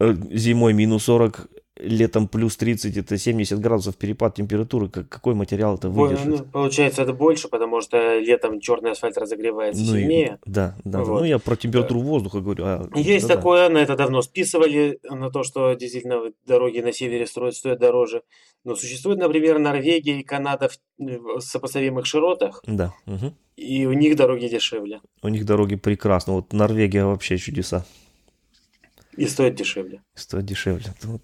[0.00, 1.48] э, зимой минус 40,
[1.80, 6.26] летом плюс 30, это 70 градусов перепад температуры, как, какой материал это выдержит?
[6.26, 10.38] Ну, получается, это больше, потому что летом черный асфальт разогревается ну, сильнее.
[10.46, 11.04] И, да, да.
[11.04, 11.20] Вот.
[11.20, 12.64] Ну, я про температуру воздуха говорю.
[12.64, 17.26] А, Есть да, такое, на это давно списывали, на то, что действительно дороги на севере
[17.26, 18.22] строят, стоят дороже.
[18.64, 22.62] Но существует, например, Норвегия и Канада в сопоставимых широтах.
[22.66, 22.92] Да.
[23.06, 23.32] Угу.
[23.56, 25.00] И у них дороги дешевле.
[25.22, 26.34] У них дороги прекрасно.
[26.34, 27.84] Вот Норвегия вообще чудеса.
[29.18, 30.02] И стоит дешевле.
[30.14, 30.94] Стоит дешевле.
[31.02, 31.22] Вот.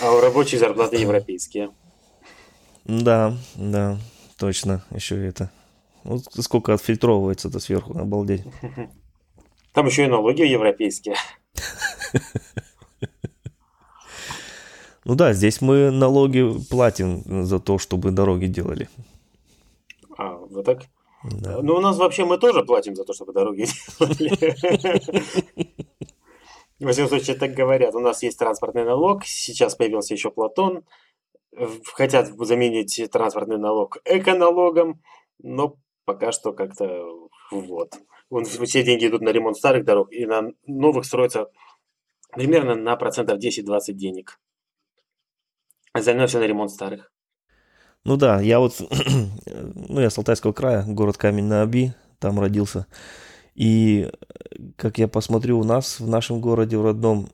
[0.00, 1.70] А у рабочих зарплаты европейские.
[2.84, 3.98] Да, да,
[4.38, 4.84] точно.
[4.90, 5.50] Еще это.
[6.04, 8.42] Вот сколько отфильтровывается-то сверху, обалдеть.
[9.72, 11.16] Там еще и налоги европейские.
[15.04, 18.88] Ну да, здесь мы налоги платим за то, чтобы дороги делали.
[20.16, 20.84] А, вот так?
[21.24, 21.60] Да.
[21.62, 23.66] Ну, у нас вообще мы тоже платим за то, чтобы дороги
[23.98, 25.02] делали.
[26.84, 27.94] Во всяком случае, так говорят.
[27.94, 30.84] У нас есть транспортный налог, сейчас появился еще Платон.
[31.94, 35.00] Хотят заменить транспортный налог эконалогом,
[35.38, 37.04] но пока что как-то
[37.50, 37.94] вот.
[38.64, 41.48] Все деньги идут на ремонт старых дорог, и на новых строится
[42.32, 44.40] примерно на процентов 10-20 денег.
[45.92, 47.12] Остальное все на ремонт старых.
[48.04, 48.74] Ну да, я вот,
[49.46, 52.86] ну я с Алтайского края, город Камень на Оби, там родился.
[53.54, 54.10] И
[54.76, 57.28] как я посмотрю у нас в нашем городе, в родном,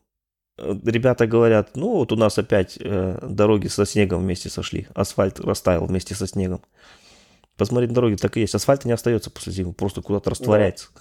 [0.58, 5.40] э, ребята говорят, ну вот у нас опять э, дороги со снегом вместе сошли, асфальт
[5.40, 6.62] растаял вместе со снегом.
[7.56, 8.54] Посмотреть на дороги так и есть.
[8.54, 10.88] Асфальт не остается после зимы, просто куда-то растворяется.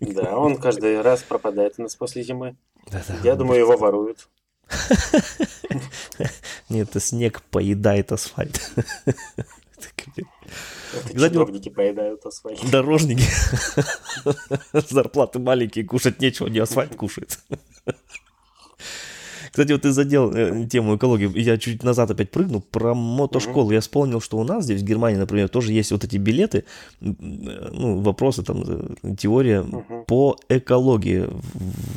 [0.00, 0.38] Да.
[0.38, 2.56] он каждый раз пропадает у нас после зимы.
[2.90, 3.14] Да, да.
[3.22, 4.30] Я думаю, его воруют.
[6.70, 8.58] Нет, это снег поедает асфальт.
[11.12, 12.70] Чиновники поедают асфальт.
[12.70, 13.24] Дорожники.
[14.90, 17.38] Зарплаты маленькие, кушать нечего, не асфальт кушает.
[19.56, 21.30] Кстати, вот ты задел э, тему экологии.
[21.40, 22.60] Я чуть назад опять прыгну.
[22.60, 23.70] Про мотошколу.
[23.70, 26.64] Я вспомнил, что у нас здесь, в Германии, например, тоже есть вот эти билеты,
[27.00, 29.64] ну, вопросы, там, э, теория
[30.06, 31.26] по экологии.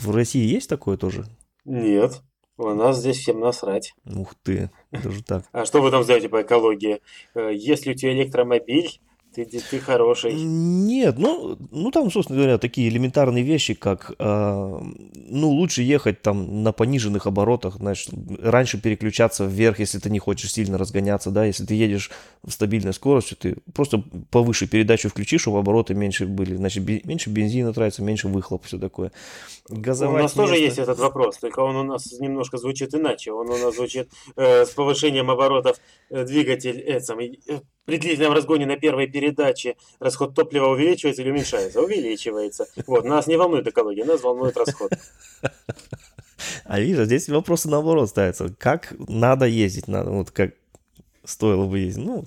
[0.02, 1.26] В России есть такое тоже?
[1.66, 2.22] Нет.
[2.60, 3.96] У нас здесь всем насрать.
[4.06, 5.46] Ух ты, даже так.
[5.54, 7.02] А что вы там знаете по экологии?
[7.34, 9.00] Э, если у тебя электромобиль,
[9.36, 10.34] ты, ты хороший.
[10.34, 14.80] Нет, ну, ну там, собственно говоря, такие элементарные вещи, как, э,
[15.16, 18.10] ну, лучше ехать там на пониженных оборотах, значит,
[18.42, 22.10] раньше переключаться вверх, если ты не хочешь сильно разгоняться, да, если ты едешь
[22.44, 27.30] в стабильной скоростью, ты просто повыше передачу включишь, чтобы обороты меньше были, значит, бе- меньше
[27.30, 29.12] бензина тратится, меньше выхлоп, все такое.
[29.70, 30.38] Газовать у нас место...
[30.38, 34.10] тоже есть этот вопрос, только он у нас немножко звучит иначе, он у нас звучит
[34.36, 35.78] э, с повышением оборотов
[36.10, 37.60] э, двигатель, э, самый, э,
[37.90, 41.82] при длительном разгоне на первой передаче расход топлива увеличивается или уменьшается?
[41.82, 42.68] Увеличивается.
[42.86, 44.92] Вот, нас не волнует экология, нас волнует расход.
[46.64, 48.54] А видишь, здесь вопросы наоборот ставятся.
[48.58, 49.88] Как надо ездить?
[49.88, 50.52] Надо, вот как
[51.26, 52.06] стоило бы ездить.
[52.06, 52.26] Ну,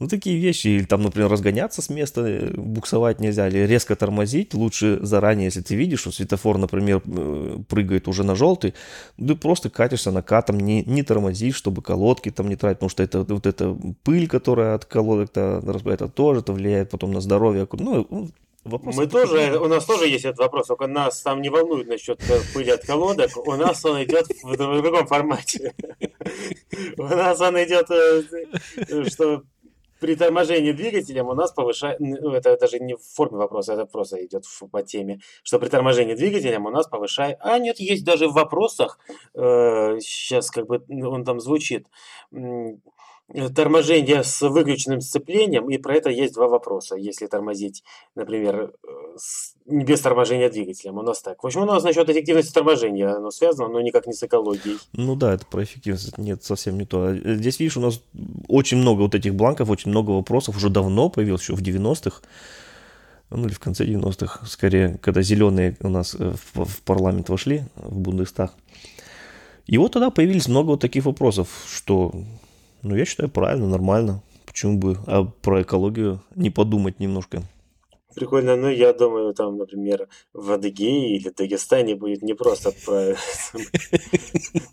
[0.00, 4.52] ну, такие вещи, или там, например, разгоняться с места, э, буксовать нельзя, или резко тормозить,
[4.52, 8.74] лучше заранее, если ты видишь, что светофор, например, э, прыгает уже на желтый,
[9.16, 13.22] ты просто катишься накатом, не, не тормозишь, чтобы колодки там не тратить, потому что это
[13.22, 17.68] вот эта пыль, которая от колодок, это, это тоже это влияет потом на здоровье.
[17.72, 18.30] Ну, ну
[18.64, 22.18] Вопрос Мы тоже, у нас тоже есть этот вопрос, только нас там не волнует насчет
[22.30, 25.74] э, пыли от колодок, у нас он идет в, в другом формате.
[26.96, 27.86] У нас он идет,
[29.12, 29.42] что
[30.04, 34.22] при торможении двигателем у нас повышает, ну, это даже не в форме вопроса, это просто
[34.22, 38.34] идет по теме, что при торможении двигателем у нас повышает, а нет, есть даже в
[38.34, 38.98] вопросах,
[39.32, 41.86] э, сейчас как бы он там звучит,
[43.54, 46.96] торможение с выключенным сцеплением, и про это есть два вопроса.
[46.96, 47.82] Если тормозить,
[48.14, 51.42] например, э, с, без торможения двигателем, у нас так.
[51.42, 54.78] В общем, у нас насчет эффективности торможения оно связано, но никак не с экологией.
[54.92, 57.10] Ну да, это про эффективность, нет, совсем не то.
[57.10, 58.02] Э, здесь, видишь, у нас
[58.46, 62.20] очень много вот этих бланков, очень много вопросов, уже давно появилось, еще в 90-х,
[63.30, 67.98] ну или в конце 90-х, скорее, когда зеленые у нас в, в парламент вошли, в
[67.98, 68.52] Бундестаг.
[69.66, 72.12] И вот тогда появились много вот таких вопросов, что
[72.84, 74.22] ну, я считаю, правильно, нормально.
[74.46, 77.42] Почему бы а про экологию не подумать немножко?
[78.14, 83.16] Прикольно, ну я думаю, там, например, в Адыгее или Дагестане будет не просто про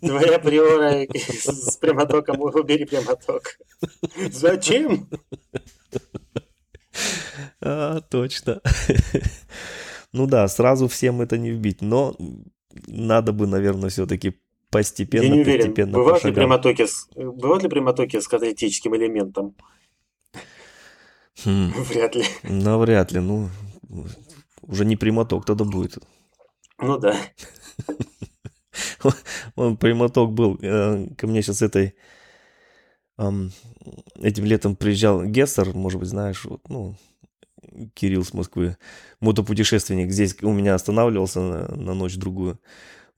[0.00, 3.58] твоя приора с прямотоком, убери прямоток.
[4.30, 5.08] Зачем?
[7.60, 8.60] А, точно.
[10.12, 12.14] Ну да, сразу всем это не вбить, но
[12.86, 14.41] надо бы, наверное, все-таки
[14.72, 19.54] постепенно, Я не уверен, постепенно бывают ли, прямотоки с, бывают ли прямотоки с каталитическим элементом?
[21.44, 21.72] Хм.
[21.76, 22.24] Вряд ли.
[22.42, 23.20] Ну, вряд ли.
[23.20, 23.50] Ну,
[24.62, 25.98] уже не прямоток тогда будет.
[26.78, 27.16] Ну да.
[29.56, 30.58] Он прямоток был.
[30.62, 31.94] Э, ко мне сейчас этой
[34.20, 36.96] этим летом приезжал Гессер, может быть, знаешь, вот, ну,
[37.94, 38.76] Кирилл с Москвы,
[39.20, 42.58] мотопутешественник, здесь у меня останавливался на, на ночь другую.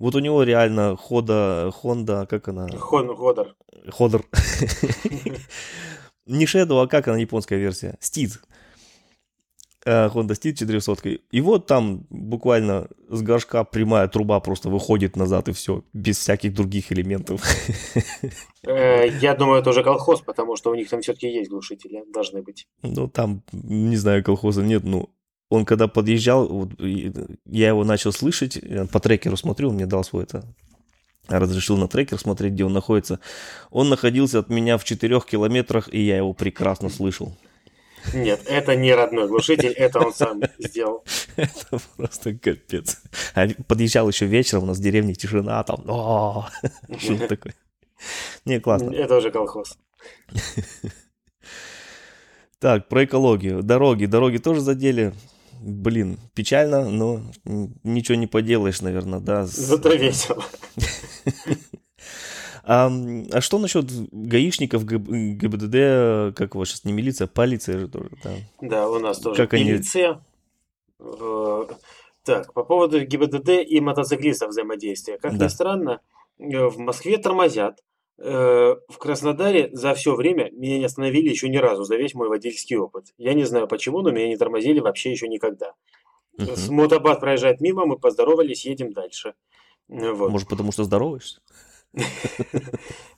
[0.04, 2.68] Вот у него реально хода, Honda, как она?
[2.68, 3.56] Хон, Ходор.
[3.88, 4.22] Ходор.
[6.26, 7.96] Не Shadow, а как она японская версия?
[8.02, 8.32] Steed.
[9.86, 11.08] Э, Honda Steed 400.
[11.08, 16.52] И вот там буквально с горшка прямая труба просто выходит назад и все, без всяких
[16.52, 17.40] других элементов.
[18.66, 22.42] Э, я думаю, это уже колхоз, потому что у них там все-таки есть глушители, должны
[22.42, 22.66] быть.
[22.82, 25.10] Ну, там, не знаю, колхоза нет, ну,
[25.54, 28.58] он когда подъезжал, вот, я его начал слышать,
[28.90, 30.44] по трекеру смотрю, он мне дал свой это,
[31.28, 33.20] разрешил на трекер смотреть, где он находится.
[33.70, 37.36] Он находился от меня в 4 километрах, и я его прекрасно слышал.
[38.12, 41.04] Нет, это не родной глушитель, это он сам сделал.
[41.36, 43.00] Это просто капец.
[43.34, 46.48] А подъезжал еще вечером, у нас в деревне тишина, там, о
[46.98, 47.54] шум такой.
[48.44, 48.90] Не, классно.
[48.90, 49.78] Это уже колхоз.
[52.60, 53.62] Так, про экологию.
[53.62, 54.06] Дороги.
[54.06, 55.12] Дороги тоже задели
[55.64, 59.46] блин, печально, но ничего не поделаешь, наверное, да.
[59.46, 60.44] Зато весело.
[62.66, 62.90] А,
[63.30, 68.30] а что насчет гаишников, ГИБДД, как вас сейчас, не милиция, полиция же тоже, да?
[68.62, 70.22] Да, у нас тоже как милиция.
[70.98, 71.10] Они...
[71.20, 71.66] Э,
[72.24, 75.18] так, по поводу ГИБДД и мотоциклистов взаимодействия.
[75.18, 75.44] Как да.
[75.44, 76.00] ни странно,
[76.38, 77.82] э, в Москве тормозят,
[78.16, 82.76] в Краснодаре за все время меня не остановили еще ни разу за весь мой водительский
[82.76, 83.06] опыт.
[83.18, 85.74] Я не знаю почему, но меня не тормозили вообще еще никогда.
[86.38, 86.56] Угу.
[86.56, 89.34] С мотобат проезжает мимо, мы поздоровались, едем дальше.
[89.88, 90.30] Вот.
[90.30, 91.40] Может, потому что здороваешься?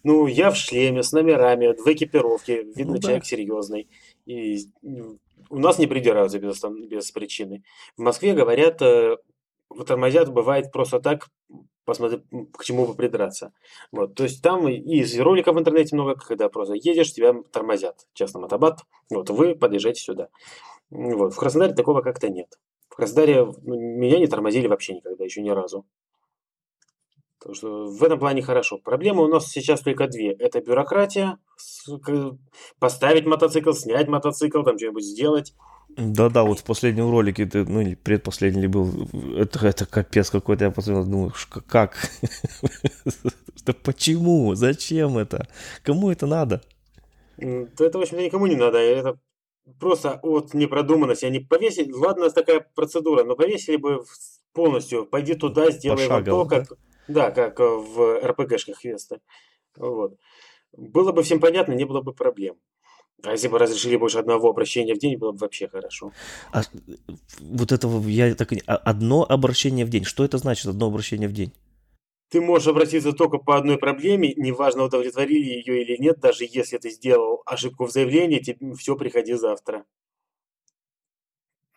[0.02, 2.62] Ну, я в шлеме, с номерами, в экипировке.
[2.62, 3.88] Видно, ну человек серьезный.
[4.24, 4.60] И
[5.50, 7.64] у нас не придираются без, без причины.
[7.96, 9.16] В Москве говорят, э,
[9.84, 11.28] тормозят бывает просто так,
[11.86, 12.22] посмотри,
[12.52, 13.52] к чему бы придраться.
[13.92, 18.06] Вот, то есть там из роликов в интернете много, когда просто едешь, тебя тормозят.
[18.12, 20.28] Честно, мотобат, вот, вы подъезжаете сюда.
[20.90, 22.58] Вот, в Краснодаре такого как-то нет.
[22.88, 25.86] В Краснодаре ну, меня не тормозили вообще никогда, еще ни разу.
[27.38, 28.78] Так что в этом плане хорошо.
[28.78, 30.32] Проблемы у нас сейчас только две.
[30.32, 31.38] Это бюрократия,
[32.80, 35.54] поставить мотоцикл, снять мотоцикл, там что-нибудь сделать.
[35.96, 40.66] Да-да, вот в последнем ролике, ты, ну, или предпоследний ли был, это, это капец какой-то,
[40.66, 41.32] я посмотрел, думаю,
[41.66, 42.10] как?
[43.64, 44.54] Да почему?
[44.54, 45.48] Зачем это?
[45.82, 46.62] Кому это надо?
[47.36, 48.78] Это, в общем-то, никому не надо.
[48.78, 49.18] Это
[49.80, 51.24] просто от непродуманности.
[51.24, 54.04] Они повесили, ладно, такая процедура, но повесили бы
[54.52, 56.72] полностью, пойди туда, сделай вот то, как...
[57.08, 59.20] Да, как в РПГшках Веста.
[59.76, 60.16] Вот.
[60.72, 62.56] Было бы всем понятно, не было бы проблем.
[63.22, 66.12] А если бы разрешили больше одного обращения в день, было бы вообще хорошо.
[66.52, 66.62] А
[67.40, 70.04] вот этого я так а одно обращение в день.
[70.04, 71.52] Что это значит одно обращение в день?
[72.28, 76.90] Ты можешь обратиться только по одной проблеме, неважно, удовлетворили ее или нет, даже если ты
[76.90, 79.84] сделал ошибку в заявлении, тебе все, приходи завтра.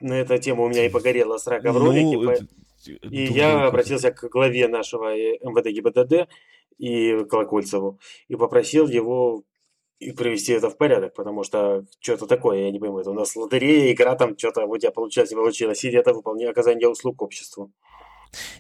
[0.02, 2.48] На эту тему у меня и погорела срака в ну, ролике.
[2.86, 6.30] И Думаю, я обратился к главе нашего э, МВД ГИБДД
[6.78, 9.44] и Колокольцеву и попросил его
[10.00, 13.36] и привести это в порядок, потому что что-то такое, я не пойму, это у нас
[13.36, 17.72] лотерея, игра там, что-то у тебя получилось, не получилось, или это выполнение оказание услуг обществу.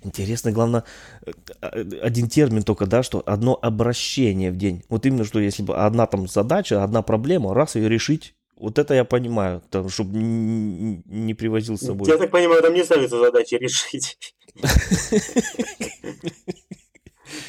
[0.03, 0.83] Интересно, главное,
[1.25, 4.83] э, один термин только, да, что одно обращение в день.
[4.89, 8.93] Вот именно, что если бы одна там задача, одна проблема, раз ее решить, Вот это
[8.93, 12.09] я понимаю, там, чтобы не привозил с собой.
[12.09, 14.35] Я так понимаю, там не ставится задача решить.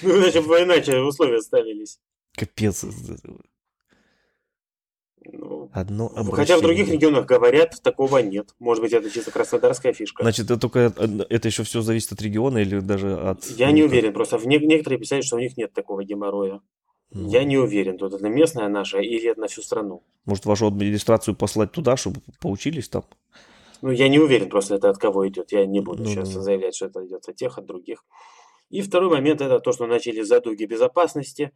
[0.03, 1.99] Ну, иначе бы иначе условия ставились.
[2.37, 2.85] Капец.
[5.25, 6.37] Ну, Одно обращение.
[6.37, 8.55] Хотя в других регионах говорят, такого нет.
[8.59, 10.23] Может быть, это чисто краснодарская фишка.
[10.23, 10.93] Значит, это только
[11.29, 13.45] это еще все зависит от региона или даже от.
[13.51, 16.61] Я не уверен, просто в не, некоторые писали, что у них нет такого геморроя.
[17.13, 17.29] Ну.
[17.29, 20.05] Я не уверен, тут это местная наша или это на всю страну.
[20.27, 23.05] Может, вашу администрацию послать туда, чтобы поучились там?
[23.83, 25.53] Ну, я не уверен просто, это от кого идет.
[25.53, 26.43] Я не буду ну, сейчас ну.
[26.43, 28.05] заявлять, что это идет от тех, от других.
[28.69, 31.53] И второй момент это то, что начали задуги безопасности.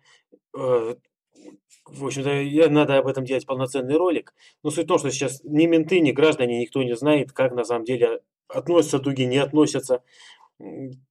[1.86, 4.34] В общем-то, надо об этом делать полноценный ролик.
[4.62, 7.64] Но суть в том, что сейчас ни менты, ни граждане, никто не знает, как на
[7.64, 10.02] самом деле относятся дуги, не относятся.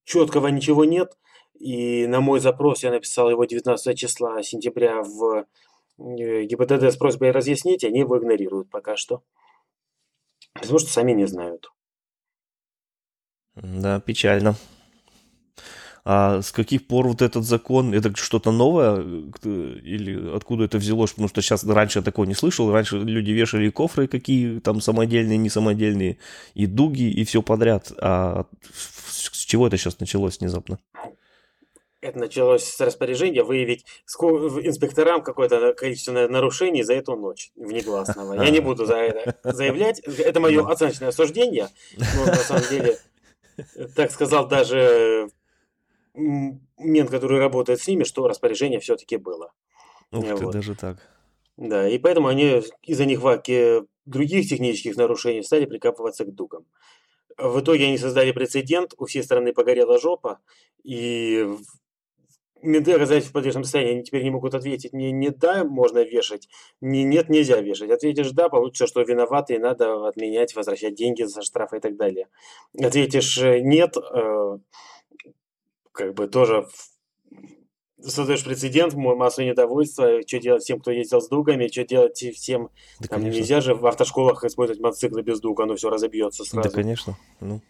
[0.03, 1.17] Четкого ничего нет.
[1.59, 5.45] И на мой запрос я написал его 19 числа сентября в
[5.99, 9.23] э, ГИБДД с просьбой разъяснить, они его игнорируют пока что.
[10.53, 11.71] Потому что сами не знают.
[13.55, 14.55] Да, печально.
[16.05, 19.01] А с каких пор вот этот закон, это что-то новое
[19.43, 21.11] или откуда это взялось?
[21.11, 22.71] Потому что сейчас раньше я такого не слышал.
[22.71, 26.17] Раньше люди вешали кофры какие там самодельные, не самодельные,
[26.55, 27.93] и дуги, и все подряд.
[27.99, 30.77] А с чего это сейчас началось внезапно?
[32.01, 33.85] Это началось с распоряжения выявить
[34.61, 38.43] инспекторам какое-то количество нарушений за эту ночь внегласного.
[38.43, 39.99] Я не буду за это заявлять.
[39.99, 41.69] Это мое оценочное осуждение.
[41.97, 42.97] Но на самом деле,
[43.95, 45.29] так сказал даже
[46.14, 49.51] мент, который работает с ними, что распоряжение все-таки было.
[50.11, 50.39] Ух вот.
[50.39, 50.97] ты, даже так.
[51.57, 56.66] Да, и поэтому они из-за нехватки других технических нарушений стали прикапываться к дугам.
[57.38, 60.39] В итоге они создали прецедент, у всей страны погорела жопа,
[60.84, 61.47] и
[62.61, 66.47] менты оказались в подвешенном состоянии, они теперь не могут ответить мне не да, можно вешать,
[66.82, 67.89] не нет, нельзя вешать.
[67.89, 72.28] Ответишь да, получится, что виноваты, и надо отменять, возвращать деньги за штрафы и так далее.
[72.80, 74.57] Ответишь нет, э,
[75.93, 76.67] как бы тоже
[78.01, 82.69] создаешь прецедент, массу недовольства, что делать всем, кто ездил с дугами, что делать всем,
[82.99, 83.39] да, там конечно.
[83.39, 86.69] нельзя же в автошколах использовать мотоциклы без дуга, оно все разобьется сразу.
[86.69, 87.17] Да, конечно.
[87.39, 87.61] Ну.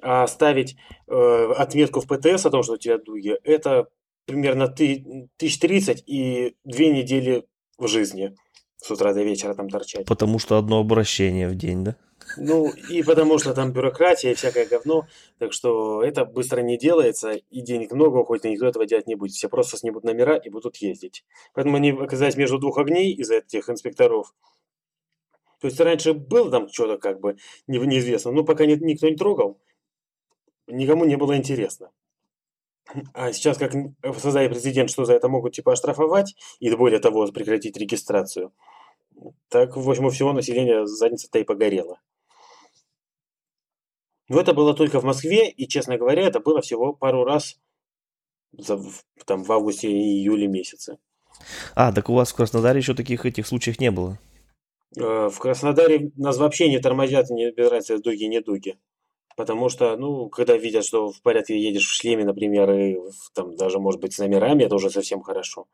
[0.00, 3.88] А ставить э, отметку в ПТС о том, что у тебя дуги, это
[4.26, 7.44] примерно ты, тысяч тридцать и две недели
[7.78, 8.34] в жизни
[8.76, 10.06] с утра до вечера там торчать.
[10.06, 11.96] Потому что одно обращение в день, да?
[12.36, 15.06] Ну, и потому что там бюрократия и всякое говно,
[15.38, 19.14] так что это быстро не делается, и денег много уходит, и никто этого делать не
[19.14, 19.32] будет.
[19.32, 21.24] Все просто снимут номера и будут ездить.
[21.54, 24.34] Поэтому они оказались между двух огней из-за этих инспекторов.
[25.60, 29.58] То есть раньше было там что-то как бы неизвестно, но пока никто не трогал,
[30.66, 31.90] никому не было интересно.
[33.12, 33.72] А сейчас, как
[34.18, 38.52] создали президент, что за это могут типа оштрафовать и более того прекратить регистрацию,
[39.48, 42.00] так, в общем, у всего населения задница-то и погорела.
[44.28, 47.58] Но это было только в Москве, и, честно говоря, это было всего пару раз
[48.52, 48.80] за,
[49.24, 50.98] там, в августе и июле месяце.
[51.74, 54.18] А, так у вас в Краснодаре еще таких этих случаев не было?
[54.96, 58.78] Э, в Краснодаре нас вообще не тормозят, не без разницы, дуги, не дуги.
[59.36, 62.98] Потому что, ну, когда видят, что в порядке едешь в шлеме, например, и
[63.34, 65.68] там даже, может быть, с номерами, это уже совсем хорошо.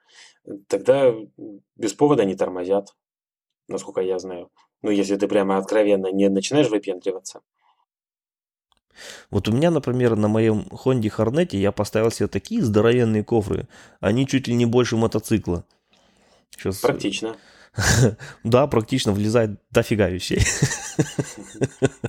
[0.68, 1.14] Тогда
[1.74, 2.94] без повода не тормозят,
[3.66, 4.50] насколько я знаю.
[4.82, 7.40] Ну, если ты прямо откровенно не начинаешь выпендриваться.
[9.30, 13.68] Вот у меня, например, на моем Хонде Хорнете я поставил себе такие здоровенные кофры.
[14.00, 15.64] Они чуть ли не больше мотоцикла.
[16.50, 16.78] Сейчас...
[16.78, 17.36] Практично.
[18.44, 20.42] Да, практично влезает дофига вещей.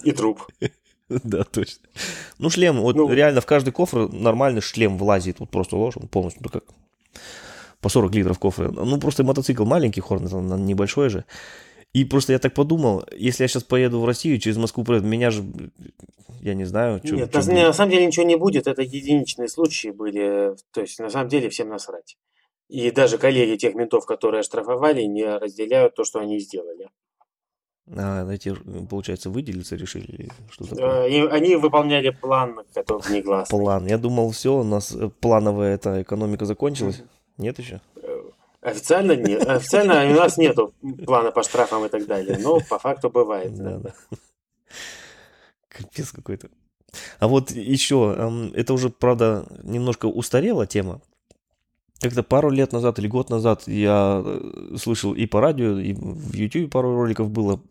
[0.04, 0.48] И труп.
[1.08, 1.88] Да, точно.
[2.40, 5.40] Ну, шлем, вот ну, реально в каждый кофр нормальный шлем влазит.
[5.40, 6.64] Вот просто ложь, он полностью, ну, как
[7.80, 8.72] по 40 литров кофра.
[8.72, 11.26] Ну, просто мотоцикл маленький, Хорнет, он небольшой же.
[11.96, 15.32] И просто я так подумал, если я сейчас поеду в Россию, через Москву проеду, меня
[15.32, 15.46] же,
[16.42, 17.16] я не знаю, что...
[17.16, 21.10] Нет, на, на самом деле ничего не будет, это единичные случаи были, то есть на
[21.10, 22.18] самом деле всем насрать.
[22.68, 26.90] И даже коллеги тех ментов, которые оштрафовали, не разделяют то, что они сделали.
[27.96, 28.54] А эти,
[28.90, 30.28] получается, выделиться решили?
[30.50, 31.08] Что такое?
[31.08, 33.58] И они выполняли план, который негласный.
[33.58, 33.88] План.
[33.88, 37.04] Я думал, все, у нас э, плановая эта экономика закончилась.
[37.38, 37.80] Нет еще?
[38.66, 39.48] Официально нет.
[39.48, 40.74] Официально у нас нету
[41.06, 43.56] плана по штрафам и так далее, но по факту бывает.
[43.56, 43.94] Да, да.
[45.70, 46.50] Капец какой-то.
[47.20, 51.02] А вот еще, это уже, правда, немножко устарела тема.
[52.00, 56.34] Как-то пару лет назад или год назад я э, слышал и по радио, и в
[56.34, 57.62] YouTube пару роликов было.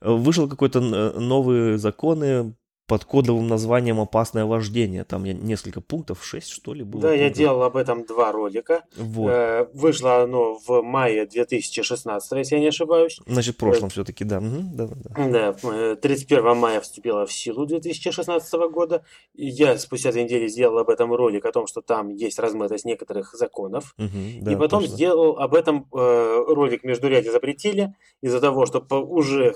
[0.00, 2.54] Вышел какой-то новые законы
[2.86, 5.04] под кодовым названием «Опасное вождение».
[5.04, 7.02] Там я несколько пунктов, шесть что ли было.
[7.02, 8.84] Да, я делал об этом два ролика.
[8.96, 9.30] Вот.
[9.30, 13.18] Э, Вышло оно в мае 2016, если я не ошибаюсь.
[13.26, 14.40] Значит, в прошлом все-таки, да.
[14.40, 14.94] Мгм, да, да,
[15.28, 15.54] да.
[15.62, 19.04] Да, э, 31 мая вступила в силу 2016 года.
[19.34, 22.84] И я спустя две недели сделал об этом ролик, о том, что там есть размытость
[22.84, 23.94] некоторых законов.
[23.98, 24.96] И да, потом точно.
[24.96, 29.54] сделал об этом э, ролик «Междуряде запретили» из-за того, что по- уже,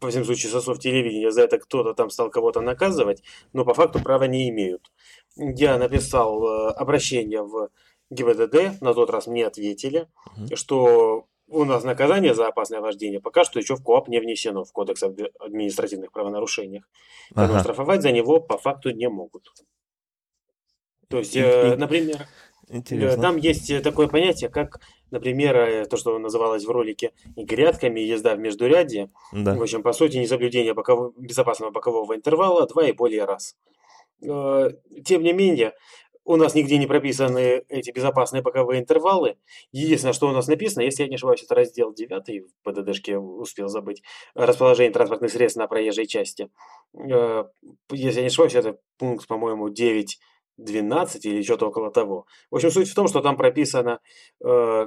[0.00, 3.74] по всем случаям, со слов телевидения, за это кто-то там стал кого-то наказывать, но по
[3.74, 4.90] факту права не имеют.
[5.36, 7.70] Я написал э, обращение в
[8.10, 10.08] ГИБДД, на тот раз мне ответили,
[10.54, 14.72] что у нас наказание за опасное вождение пока что еще в КОАП не внесено, в
[14.72, 16.84] Кодекс об административных правонарушениях.
[17.34, 17.64] Поэтому Ага.
[17.64, 19.52] штрафовать за него по факту не могут.
[21.08, 22.26] То есть, э, например,
[22.68, 23.22] Э, Интересно.
[23.22, 28.34] Там есть э, такое понятие, как, например, э, то, что называлось в ролике грядками, езда
[28.34, 29.10] в междурядье.
[29.32, 29.54] Да.
[29.54, 33.56] В общем, по сути, несоблюдение бокового- безопасного бокового интервала два и более раз.
[34.22, 34.70] Э,
[35.04, 35.74] Тем не менее,
[36.26, 39.36] у нас нигде не прописаны эти безопасные боковые интервалы.
[39.72, 43.68] Единственное, что у нас написано, если я не ошибаюсь, это раздел 9 в ПДДшке, успел
[43.68, 44.02] забыть,
[44.34, 46.48] расположение транспортных средств на проезжей части.
[46.94, 47.44] Э,
[47.90, 50.18] Если я не ошибаюсь, это пункт, по-моему, 9
[50.56, 52.26] 12 или что-то около того.
[52.50, 54.00] В общем, суть в том, что там прописано,
[54.44, 54.86] э,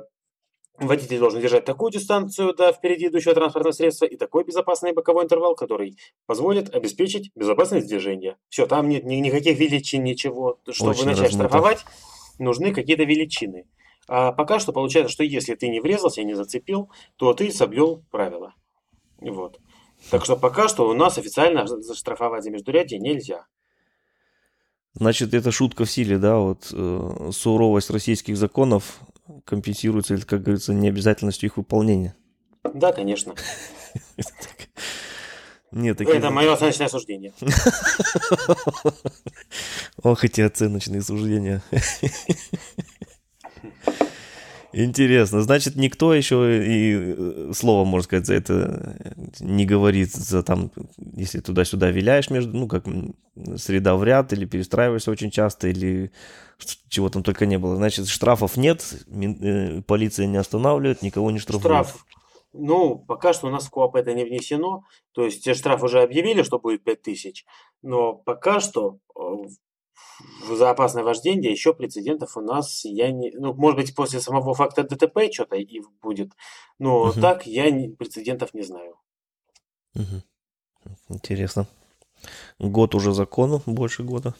[0.78, 5.56] водитель должен держать такую дистанцию до впереди идущего транспортного средства и такой безопасный боковой интервал,
[5.56, 8.38] который позволит обеспечить безопасность движения.
[8.50, 10.60] Все, там нет ни- никаких величин, ничего.
[10.70, 11.48] Чтобы Очень начать размыто.
[11.48, 11.86] штрафовать,
[12.40, 13.66] нужны какие-то величины.
[14.08, 18.54] А пока что получается, что если ты не врезался, не зацепил, то ты соблюл правила.
[19.20, 19.60] Вот.
[20.12, 23.48] Так что пока что у нас официально заштрафовать за междурядье нельзя.
[25.00, 29.00] Значит, это шутка в силе, да, вот э, суровость российских законов
[29.46, 32.16] компенсируется, или, как говорится, необязательностью их выполнения.
[32.74, 33.36] Да, конечно.
[35.72, 36.18] Нет, такие...
[36.18, 37.34] Это мое оценочное суждение.
[40.02, 41.62] Ох, эти оценочные суждения.
[44.74, 45.42] Интересно.
[45.42, 48.98] Значит, никто еще и э, слово, можно сказать, за это
[49.40, 52.86] не говорит, за там, если туда-сюда виляешь между, ну, как
[53.56, 56.12] среда в ряд, или перестраиваешься очень часто, или
[56.90, 57.76] чего там только не было.
[57.76, 61.64] Значит, штрафов нет, э, полиция не останавливает, никого не штрафует.
[61.64, 62.06] Штраф.
[62.54, 64.84] Ну, пока что у нас в КОАП это не внесено.
[65.14, 67.46] То есть те штраф уже объявили, что будет 5000.
[67.84, 69.22] Но пока что э,
[70.50, 73.32] за опасное вождение еще прецедентов у нас я не...
[73.32, 76.32] Ну, может быть, после самого факта ДТП что-то и будет.
[76.80, 77.22] Но Мгм.
[77.22, 78.96] так я не- прецедентов не знаю.
[79.94, 80.24] Мгм.
[81.10, 81.68] Интересно.
[82.60, 84.34] Год уже закону, больше года.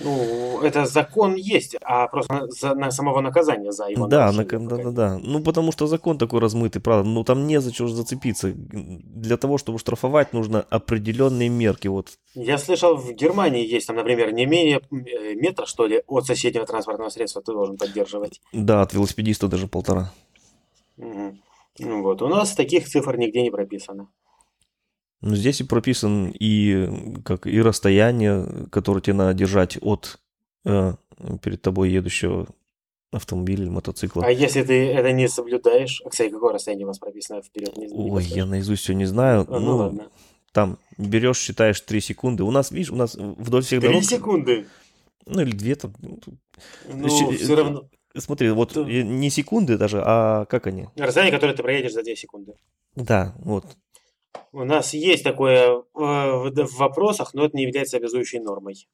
[0.00, 4.44] Ну, это закон есть, а просто на, за- на самого наказания за его Да, на-
[4.44, 5.18] да, да, да.
[5.22, 7.08] Ну, потому что закон такой размытый, правда.
[7.08, 8.52] Ну, там не за что зацепиться.
[8.54, 11.88] Для того, чтобы штрафовать, нужно определенные мерки.
[11.88, 12.18] Вот.
[12.34, 16.66] Я слышал, в Германии есть там, например, не менее э, метра, что ли, от соседнего
[16.66, 18.40] транспортного средства ты должен поддерживать.
[18.52, 20.12] Да, от велосипедиста даже полтора.
[20.96, 21.40] Мгм.
[21.78, 24.08] Ну вот, у нас таких цифр нигде не прописано.
[25.20, 30.18] Ну, здесь и прописан и, как, и расстояние, которое тебе надо держать от
[30.64, 30.94] э,
[31.42, 32.46] перед тобой едущего
[33.14, 34.24] автомобиля или мотоцикла.
[34.24, 37.76] А если ты это не соблюдаешь, а, кстати, какое расстояние у вас прописано вперед?
[37.76, 39.46] Не, не Ой, я наизусть все не знаю.
[39.48, 40.10] А, ну, ну, ладно.
[40.52, 42.42] там берешь, считаешь 3 секунды.
[42.42, 44.04] У нас, видишь, у нас вдоль всех Три дорог...
[44.04, 44.66] секунды.
[45.26, 45.94] Ну, или две там.
[46.00, 46.18] ну,
[46.92, 47.88] Ну, Щи- все равно.
[48.16, 50.88] Смотри, вот не секунды даже, а как они?
[50.96, 52.54] Расстояние, которое ты проедешь за 2 секунды.
[52.94, 53.64] Да, вот.
[54.52, 58.86] У нас есть такое э, в вопросах, но это не является обязующей нормой.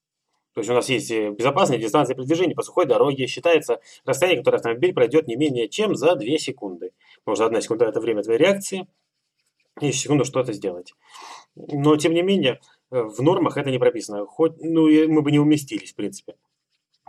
[0.54, 3.26] То есть у нас есть э, безопасные дистанции передвижения по сухой дороге.
[3.26, 6.92] Считается расстояние, которое автомобиль пройдет не менее чем за 2 секунды.
[7.24, 8.86] Потому что одна секунда– это время твоей реакции.
[9.80, 10.94] И секунду что-то сделать.
[11.54, 12.60] Но, тем не менее,
[12.90, 14.26] э, в нормах это не прописано.
[14.26, 16.34] Хоть, ну, мы бы не уместились, в принципе.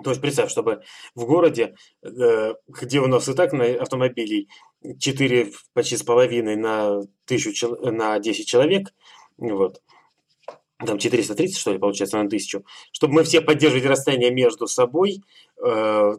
[0.04, 0.82] То есть представь, чтобы
[1.16, 4.49] в городе, э, где у нас и так на автомобилей
[4.99, 8.93] 4 почти с половиной на, тысячу, на 10 человек,
[9.38, 9.82] вот,
[10.86, 15.24] там 430, что ли, получается, на 1000, чтобы мы все поддерживали расстояние между собой,
[15.64, 16.18] э,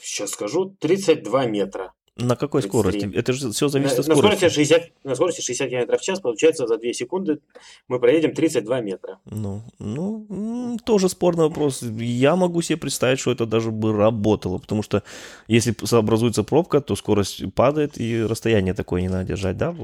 [0.00, 1.92] сейчас скажу, 32 метра.
[2.16, 2.68] На какой 33.
[3.00, 3.18] скорости?
[3.18, 4.54] Это же все На, зависит от на скорости скорости.
[4.56, 7.40] 60, на скорости 60 км в час, получается, за 2 секунды
[7.88, 9.18] мы проедем 32 метра.
[9.24, 11.82] Ну, ну, тоже спорный вопрос.
[11.82, 15.02] Я могу себе представить, что это даже бы работало, потому что
[15.48, 19.74] если сообразуется пробка, то скорость падает и расстояние такое не надо держать, да?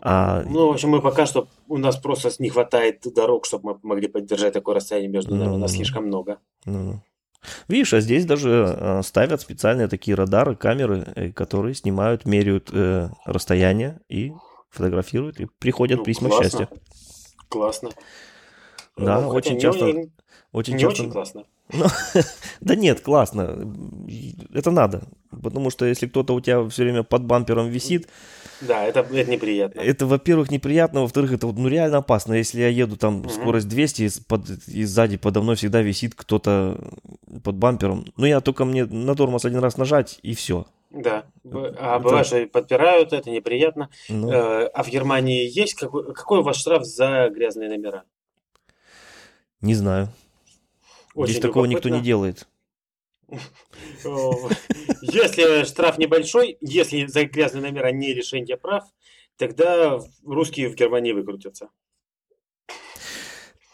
[0.00, 3.78] А, Ну, в общем, мы пока что, у нас просто не хватает дорог, чтобы мы
[3.82, 5.76] могли поддержать такое расстояние между нами, у нас Ну.
[5.76, 6.38] слишком много.
[6.66, 7.00] ну,
[7.68, 13.08] Видишь, а здесь даже э, ставят специальные такие радары, камеры, э, которые снимают, меряют э,
[13.24, 14.32] расстояние и
[14.70, 16.44] фотографируют, и приходят Ну, письма классно.
[16.48, 16.68] счастья.
[17.48, 17.90] Классно.
[18.96, 20.10] Да, Ну, очень часто, не-
[20.52, 21.02] очень не часто.
[21.02, 21.44] очень классно.
[21.72, 21.86] Ну,
[22.60, 23.72] да нет, классно.
[24.52, 25.02] Это надо.
[25.42, 28.08] Потому что если кто-то у тебя все время под бампером висит,
[28.60, 29.80] Да, это, это неприятно.
[29.80, 32.34] это, во-первых, неприятно, во-вторых, это вот, ну, реально опасно.
[32.34, 33.30] Если я еду там Мгм.
[33.30, 36.78] скорость 200, и, под- и сзади подо мной всегда висит кто-то
[37.42, 38.04] под бампером.
[38.16, 40.66] Ну, я только мне на тормоз один раз нажать, и все.
[40.90, 41.24] Да.
[41.78, 43.88] А бывает, что подпирают, это неприятно.
[44.10, 48.02] Ну, Э, А в Германии есть какой, какой у вас штраф за грязные номера?
[49.62, 50.08] не знаю.
[51.14, 52.46] Очень Здесь такого никто не делает.
[55.02, 58.84] Если штраф небольшой, если за грязные номера не лишение прав,
[59.36, 61.68] тогда русские в Германии выкрутятся.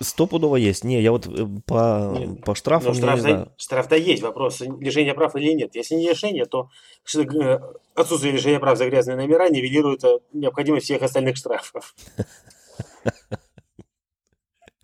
[0.01, 0.84] Стопудово есть.
[0.84, 3.53] Не, я вот э, по, Нет, по я не штраф, знаю.
[3.57, 5.74] штраф-то есть, вопрос, лишение прав или нет.
[5.74, 6.70] Если не лишение, то
[7.16, 7.59] э,
[7.97, 11.97] отсутствие лишения прав за грязные номера нивелирует необходимость всех остальных штрафов.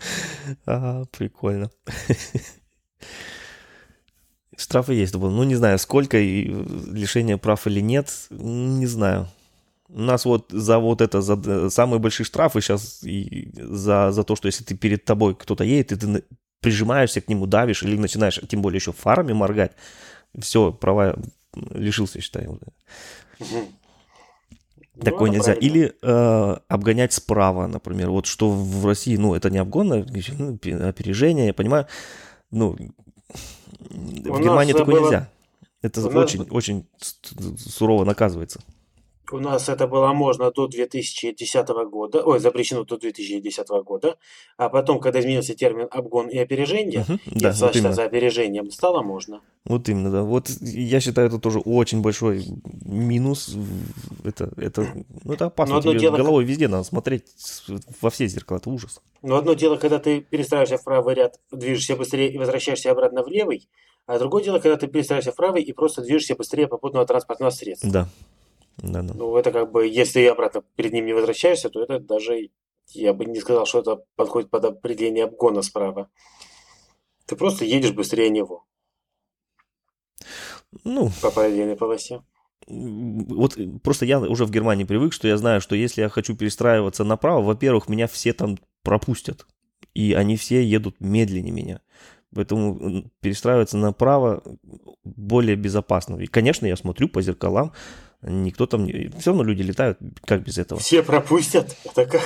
[0.67, 1.71] Ага, прикольно.
[4.57, 5.33] Штрафы есть, думаю.
[5.33, 9.29] Ну, не знаю, сколько и э, лишение прав или нет, не знаю.
[9.89, 14.37] У нас вот за вот это, за самые большие штрафы сейчас и за, за то,
[14.37, 16.25] что если ты перед тобой кто-то едет, и ты
[16.61, 19.73] прижимаешься к нему, давишь или начинаешь, тем более еще фарами моргать,
[20.39, 21.17] все, права
[21.71, 22.47] лишился, считай.
[22.47, 22.61] вот.
[25.05, 25.53] Такое Ну, нельзя.
[25.55, 28.11] Или э, обгонять справа, например.
[28.11, 30.05] Вот что в России, ну, это не обгон, а
[30.39, 31.87] ну, пе- опережение, я понимаю.
[32.51, 32.77] Ну,
[33.91, 35.29] в У Германии нас, такое было- нельзя.
[35.83, 37.19] Это у нас- очень, очень с-
[37.73, 38.61] сурово наказывается.
[39.35, 44.17] У нас это было можно до 2010 года, ой, запрещено до 2010 года,
[44.57, 47.73] а потом, когда изменился термин обгон и опережение, Мгм, и Да, вот именно.
[47.73, 49.41] считаться опережением, стало можно.
[49.65, 50.23] Вот именно, да.
[50.23, 52.45] Вот я считаю, это тоже очень большой
[52.85, 53.57] минус.
[54.23, 54.87] Это, это,
[55.25, 55.75] ну, это опасно.
[55.75, 57.25] Но одно Тебе дело, головой везде надо смотреть
[58.01, 58.59] во все зеркала.
[58.59, 59.01] Это ужас.
[59.23, 63.29] Но одно дело, когда ты перестраиваешься в правый ряд, движешься быстрее и возвращаешься обратно в
[63.29, 63.69] левый,
[64.07, 67.91] а другое дело, когда ты перестраиваешься в правый и просто движешься быстрее попутного транспортного средства.
[67.91, 68.09] Да.
[68.79, 69.15] Да, да.
[69.15, 72.51] Ну, это как бы, если ты обратно перед ним не возвращаешься, то это даже,
[72.89, 76.11] я бы не сказал, что это подходит под определение обгона справа.
[77.27, 78.67] Ты просто едешь быстрее него
[80.85, 82.23] Ну, по параллельной полосе.
[82.67, 86.37] Вот э, просто я уже в Германии привык, что я знаю, что если я хочу
[86.37, 89.47] перестраиваться направо, во-первых, меня все там пропустят.
[89.95, 91.81] И они все едут медленнее меня.
[92.35, 94.43] Поэтому перестраиваться направо
[95.05, 96.17] более безопасно.
[96.17, 97.73] И, конечно, я смотрю по зеркалам.
[98.27, 98.87] Никто там...
[98.87, 99.99] Все равно люди летают.
[100.25, 100.81] Как без этого?
[100.81, 101.77] Все пропустят?
[101.85, 102.23] Это как?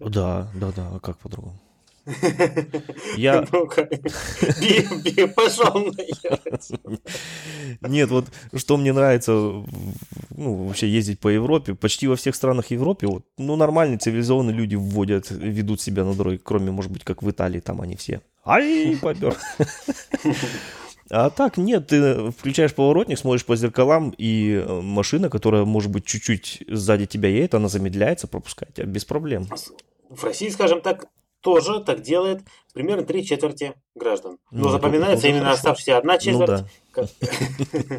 [0.00, 0.88] Да, да, да.
[0.94, 1.58] А как по-другому?
[3.16, 3.46] Я...
[3.52, 3.88] Ну-ка,
[5.36, 5.94] пошел.
[7.82, 13.06] Нет, вот что мне нравится, ну, вообще ездить по Европе, почти во всех странах Европы,
[13.06, 17.30] вот, ну, нормальные цивилизованные люди вводят, ведут себя на дороге, кроме, может быть, как в
[17.30, 19.36] Италии, там они все, ай, попер.
[21.14, 26.06] А так нет, ты включаешь поворотник, смотришь по зеркалам, и э, машина, которая, может быть,
[26.06, 29.46] чуть-чуть сзади тебя едет, она замедляется, пропускает тебя без проблем.
[30.08, 31.08] В России, скажем так,
[31.42, 32.40] тоже так делает
[32.72, 34.38] примерно три четверти граждан.
[34.50, 35.58] Ну, Но это запоминается именно хорошо.
[35.58, 36.64] оставшаяся одна Ну четверть.
[36.94, 37.06] да,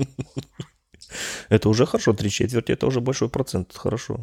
[1.50, 4.22] это уже хорошо, три четверти, это уже большой процент, хорошо.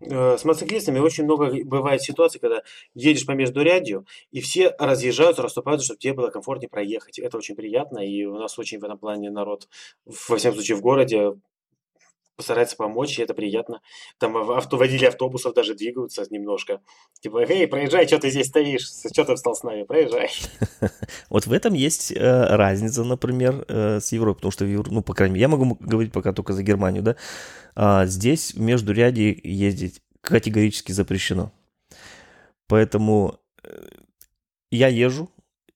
[0.00, 2.62] Э, С мотоциклистами очень много бывает ситуаций, когда
[2.94, 7.18] едешь по междурядью, и все разъезжаются, расступаются, чтобы тебе было комфортнее проехать.
[7.18, 9.68] Это очень приятно, и у нас очень в этом плане народ,
[10.06, 11.32] во всяком случае, в городе
[12.40, 13.80] постарается помочь, и это приятно.
[14.18, 16.80] Там ав- авто, водители автобусов даже двигаются немножко.
[17.20, 18.88] Типа, эй, проезжай, что ты здесь стоишь?
[19.12, 19.84] Что ты встал с нами?
[19.84, 20.30] Проезжай.
[21.28, 22.16] Вот в этом есть э,
[22.56, 26.32] разница, например, э, с Европой, потому что, ну, по крайней мере, я могу говорить пока
[26.32, 27.16] только за Германию, да,
[27.74, 31.52] А здесь в междуряде ездить категорически запрещено.
[32.66, 33.88] Поэтому э,
[34.70, 35.30] я езжу,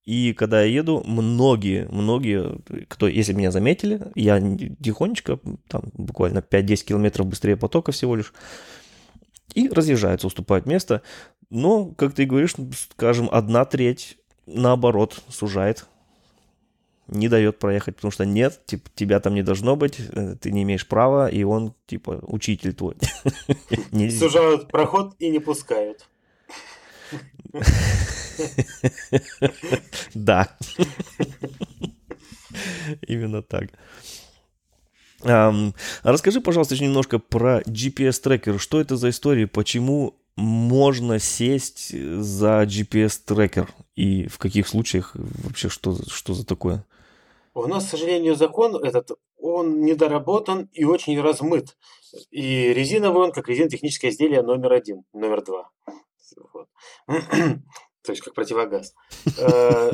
[0.05, 4.39] и когда я еду, многие, многие, кто, если меня заметили, я
[4.83, 5.39] тихонечко,
[5.69, 8.35] там буквально 5-10 километров быстрее потока всего лишь,
[9.55, 11.03] и разъезжаются, уступают место.
[11.49, 12.55] Но, как ты говоришь,
[12.91, 15.87] скажем, одна треть наоборот сужает,
[17.07, 20.63] не дает проехать, потому что нет, типа, тебя там не должно быть, э, ты не
[20.65, 22.97] имеешь права, и он, типа, учитель твой.
[24.11, 26.09] Сужают проход и не пускают.
[30.15, 30.57] Да.
[33.07, 33.71] Именно так.
[36.03, 38.59] Расскажи, пожалуйста, еще немножко про GPS-трекер.
[38.59, 39.47] Что это за история?
[39.47, 43.69] Почему можно сесть за GPS-трекер?
[43.97, 46.85] И в каких случаях вообще что, что за такое?
[47.55, 51.77] У нас, к сожалению, закон этот, он недоработан и очень размыт.
[52.33, 55.71] И резиновый он, как резинотехническое изделие номер один, номер два.
[56.53, 56.69] Вот.
[58.05, 58.95] То есть как противогаз.
[59.39, 59.91] Э,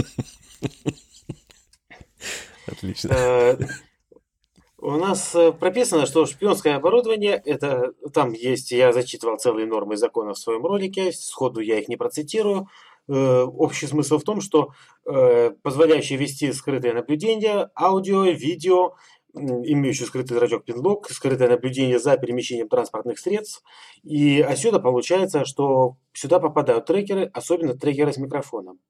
[2.67, 3.13] Отлично.
[3.13, 3.59] э,
[4.79, 10.35] У нас э, прописано, что шпионское оборудование, это там есть, я зачитывал целые нормы закона
[10.35, 12.69] в своем ролике, сходу я их не процитирую.
[13.09, 14.73] Общий смысл в том, что
[15.03, 18.95] позволяющие вести скрытое наблюдение, аудио, видео,
[19.35, 23.63] имеющий скрытый зрачок пинлог, скрытое наблюдение за перемещением транспортных средств.
[24.03, 28.81] И отсюда получается, что сюда попадают трекеры, особенно трекеры с микрофоном.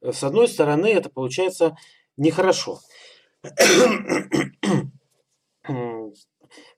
[0.00, 1.76] С одной стороны, это получается
[2.16, 2.80] нехорошо.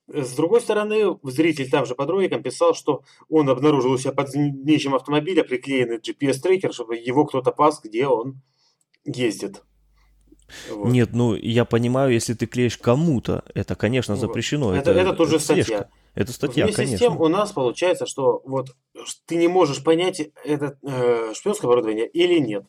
[0.09, 4.31] С другой стороны, зритель там же под роликом писал, что он обнаружил у себя под
[4.31, 8.41] днищем автомобиля приклеенный GPS-трекер, чтобы его кто-то пас, где он
[9.05, 9.66] ездит.
[10.71, 10.89] Вот.
[10.89, 14.21] Нет, ну я понимаю, если ты клеишь кому-то, это, конечно, Вот.
[14.21, 14.75] запрещено.
[14.75, 15.65] это, это тоже слежка.
[15.65, 15.89] статья.
[16.15, 16.97] Это статья, Вместе конечно.
[16.97, 18.75] с тем у нас получается, что вот
[19.27, 22.65] ты не можешь понять, это э, шпионское оборудование или нет.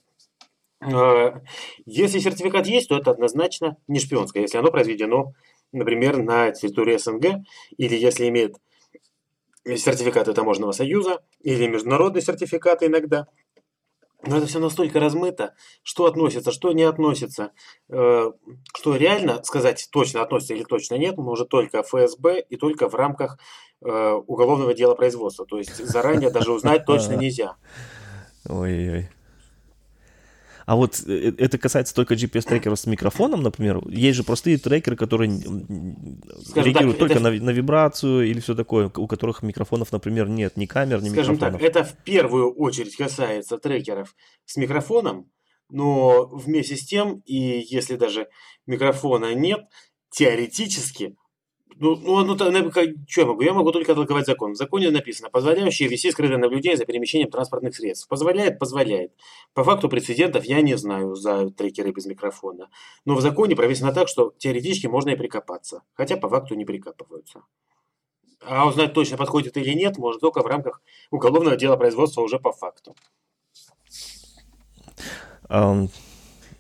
[0.81, 1.39] Э,
[1.85, 4.41] Если сертификат есть, то это однозначно не шпионское.
[4.41, 5.33] Если оно произведено,
[5.71, 7.45] например, на территории СНГ,
[7.77, 8.57] или если имеет
[9.65, 13.27] сертификаты таможенного союза, или международные сертификаты иногда.
[14.27, 15.53] Но это все настолько размыто,
[15.83, 17.51] что относится, что не относится,
[17.89, 18.31] э,
[18.75, 23.39] что реально сказать точно относится или точно нет, может только ФСБ и только в рамках
[23.81, 25.45] э, уголовного дела производства.
[25.45, 27.55] То есть заранее даже узнать точно нельзя.
[28.47, 29.09] Ой-ой-ой.
[30.67, 33.81] А вот э, это касается только GPS-трекеров с микрофоном, например.
[33.87, 35.63] Есть же простые трекеры, которые Скажем
[36.65, 40.57] реагируют так, только это- на, на вибрацию или все такое, у которых микрофонов, например, нет
[40.57, 41.77] ни камер, ни Скажем так, микрофонов.
[41.77, 44.13] это в первую очередь касается трекеров
[44.43, 45.31] с микрофоном,
[45.69, 47.35] но вместе с тем, и
[47.69, 48.27] если даже
[48.65, 49.61] микрофона нет,
[50.11, 51.15] теоретически,
[51.79, 52.71] ну, ну, ну, ну,
[53.07, 53.41] что я могу?
[53.41, 54.53] Я могу только толковать закон.
[54.53, 58.07] В законе написано, позволяющий вести скрытое наблюдение за перемещением транспортных средств.
[58.07, 58.59] Позволяет?
[58.59, 59.11] Позволяет.
[59.53, 62.69] По факту прецедентов я не знаю за трекеры без микрофона.
[63.05, 65.81] Но в законе прописано так, что теоретически можно и прикопаться.
[65.93, 67.43] Хотя по факту не прикапываются.
[68.45, 72.51] А узнать точно подходит или нет, можно только в рамках уголовного дела производства уже по
[72.51, 72.95] факту.
[75.49, 75.89] Ам,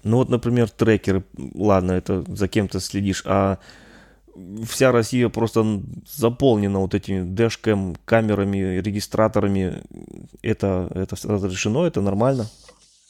[0.03, 1.23] ну вот, например, трекеры,
[1.55, 3.59] ладно, это за кем-то следишь, а
[4.65, 9.83] вся Россия просто заполнена вот этими дэшкэм, камерами, регистраторами.
[10.41, 12.47] Это, это разрешено, это нормально?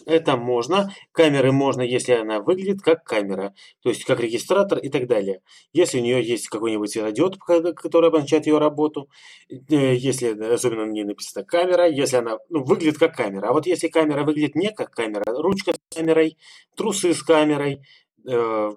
[0.07, 0.89] Это можно.
[1.11, 3.53] Камеры можно, если она выглядит как камера,
[3.83, 5.41] то есть как регистратор и так далее.
[5.73, 6.97] Если у нее есть какой-нибудь
[7.39, 9.09] ко- который обозначает ее работу,
[9.49, 13.49] э, если особенно на ней написано камера, если она ну, выглядит как камера.
[13.49, 16.37] А вот если камера выглядит не как камера, ручка с камерой,
[16.77, 17.81] трусы с камерой,
[18.25, 18.71] э,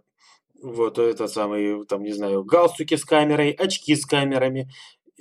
[0.62, 4.70] вот этот самый, там, не знаю, галстуки с камерой, очки с камерами,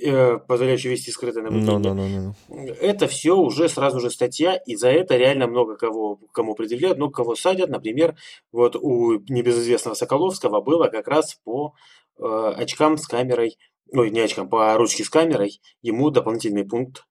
[0.01, 1.77] э, позволяющие вести скрытое наблюдение.
[1.79, 2.73] Ну, ну, ну, ну.
[2.81, 7.13] Это все уже сразу же статья, и за это реально много кого, кому предъявляют, много
[7.13, 7.69] кого садят.
[7.69, 8.15] Например,
[8.51, 11.73] вот у небезызвестного Соколовского было как раз по
[12.17, 13.57] э, очкам с камерой,
[13.91, 17.05] ой, не очкам, по ручке с камерой, ему дополнительный пункт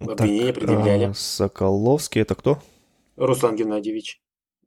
[0.00, 1.04] обвинения Так, предъявляли.
[1.04, 2.58] а, Соколовский это кто?
[3.16, 4.20] Руслан Геннадьевич.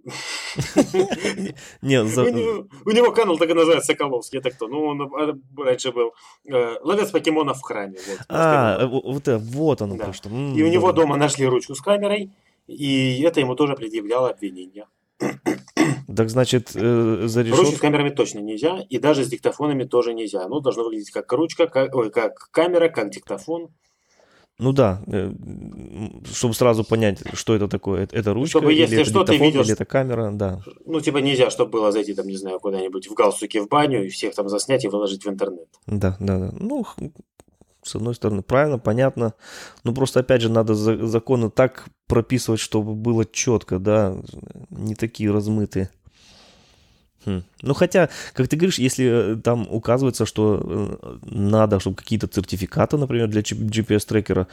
[1.82, 4.40] Не, У него, у него канал так и называется Соколовский.
[4.40, 4.68] Это кто?
[4.68, 6.14] Ну, он э, раньше был
[6.46, 7.98] э, ловец покемонов в храме.
[8.08, 10.14] Вот, А, э, во- вот, это, вот оно Да.
[10.14, 10.30] что.
[10.30, 12.32] И у него дома нашли ручку с камерой,
[12.68, 14.86] и это ему тоже предъявляло обвинение.
[16.16, 20.44] Так значит, э, за Ручки с камерами точно нельзя, и даже с диктофонами тоже нельзя.
[20.44, 23.70] Оно должно выглядеть как ручка, как, ой, как камера, как диктофон.
[24.60, 25.32] Ну да, э,
[26.34, 28.04] чтобы сразу понять, что это такое.
[28.04, 30.62] Это- Это ручка, Чтобы, или если это что, ты диктофон, видел, или это камера, да.
[30.86, 34.10] Ну, типа нельзя, чтобы было зайти, там, не знаю, куда-нибудь в галстуке в баню и
[34.10, 35.68] всех там заснять и выложить в интернет.
[35.88, 36.52] Да, да, да.
[36.60, 36.86] Ну,
[37.84, 39.34] с одной стороны, правильно, понятно.
[39.86, 44.18] Ну, просто, опять же, надо за- законы так прописывать, чтобы было четко, да,
[44.70, 45.90] не такие размытые.
[47.26, 47.44] Хм.
[47.62, 52.98] Ну, хотя, как ты говоришь, если э, там указывается, что э, надо, чтобы какие-то сертификаты,
[52.98, 54.48] например, для GPS-трекера,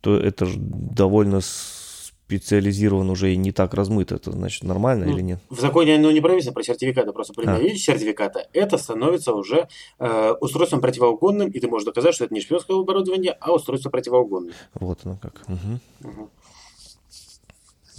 [0.00, 4.14] то это же довольно специализирован уже и не так размыто.
[4.14, 5.40] Это значит нормально Ну, или нет?
[5.50, 7.52] В законе оно не прописано про сертификаты, просто при А.
[7.52, 12.40] наличии сертификата это становится уже э, устройством противоугонным, и ты можешь доказать, что это не
[12.40, 14.54] шпионское оборудование, а устройство противоугонное.
[14.74, 15.46] Вот оно как.
[15.48, 15.80] Мгм.
[16.00, 16.30] Мгм.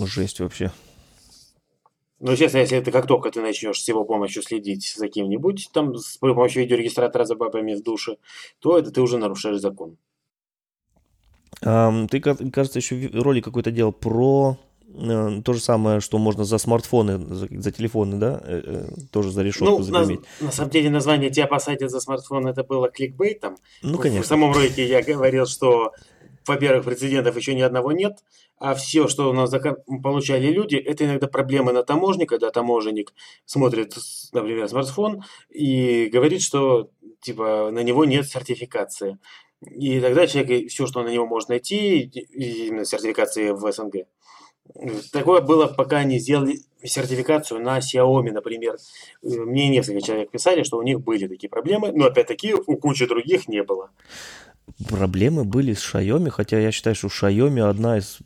[0.08, 0.72] Жесть вообще.
[2.20, 5.96] Ну, честно, если ты как только ты начнешь с его помощью следить за кем-нибудь, там,
[5.98, 8.18] с помощью видеорегистратора за бабами в душе,
[8.60, 9.98] то это ты уже нарушаешь закон.
[11.62, 14.58] Ам, ты, ка- кажется, еще ролик какой-то делал про
[14.88, 19.32] э, то же самое, что можно за смартфоны, за, за телефоны, да, э, э, тоже
[19.32, 20.22] за решетку Ну, на, загреметь.
[20.42, 23.58] на самом деле название «Тебя посадят за смартфон» это было кликбейтом.
[23.82, 24.28] Ну, В конечно.
[24.28, 25.94] самом ролике я говорил, что,
[26.48, 28.18] во-первых, прецедентов еще ни одного нет.
[28.58, 29.52] А все, что у нас
[30.04, 33.14] получали люди, это иногда проблемы на таможне, когда таможенник
[33.46, 33.96] смотрит,
[34.32, 36.90] например, смартфон и говорит, что
[37.22, 39.18] типа на него нет сертификации.
[39.62, 44.06] И тогда человек, все, что на него можно найти, именно сертификации в СНГ,
[45.12, 48.78] Такое было, пока они сделали сертификацию на Xiaomi, например.
[49.22, 53.48] Мне несколько человек писали, что у них были такие проблемы, но опять-таки у кучи других
[53.48, 53.92] не было.
[54.90, 58.20] Проблемы были с Xiaomi, хотя я считаю, что Xiaomi одна из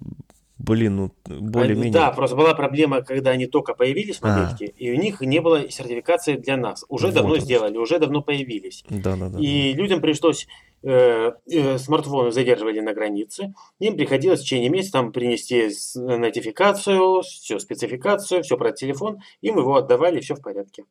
[0.60, 1.94] Блин, ну более-менее.
[1.94, 4.74] Да, просто была проблема, когда они только появились, модельки, а.
[4.78, 6.84] и у них не было сертификации для нас.
[6.90, 7.40] Уже вот давно он.
[7.40, 8.84] сделали, уже давно появились.
[8.90, 9.40] Да, да, да.
[9.40, 9.78] И да.
[9.82, 10.48] людям пришлось
[10.84, 17.58] э, э, смартфоны задерживали на границе, им приходилось в течение месяца там принести нотификацию, все
[17.58, 20.84] спецификацию, все про телефон, им его отдавали, все в порядке.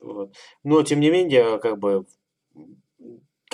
[0.00, 0.32] Вот.
[0.62, 2.06] Но тем не менее, как бы,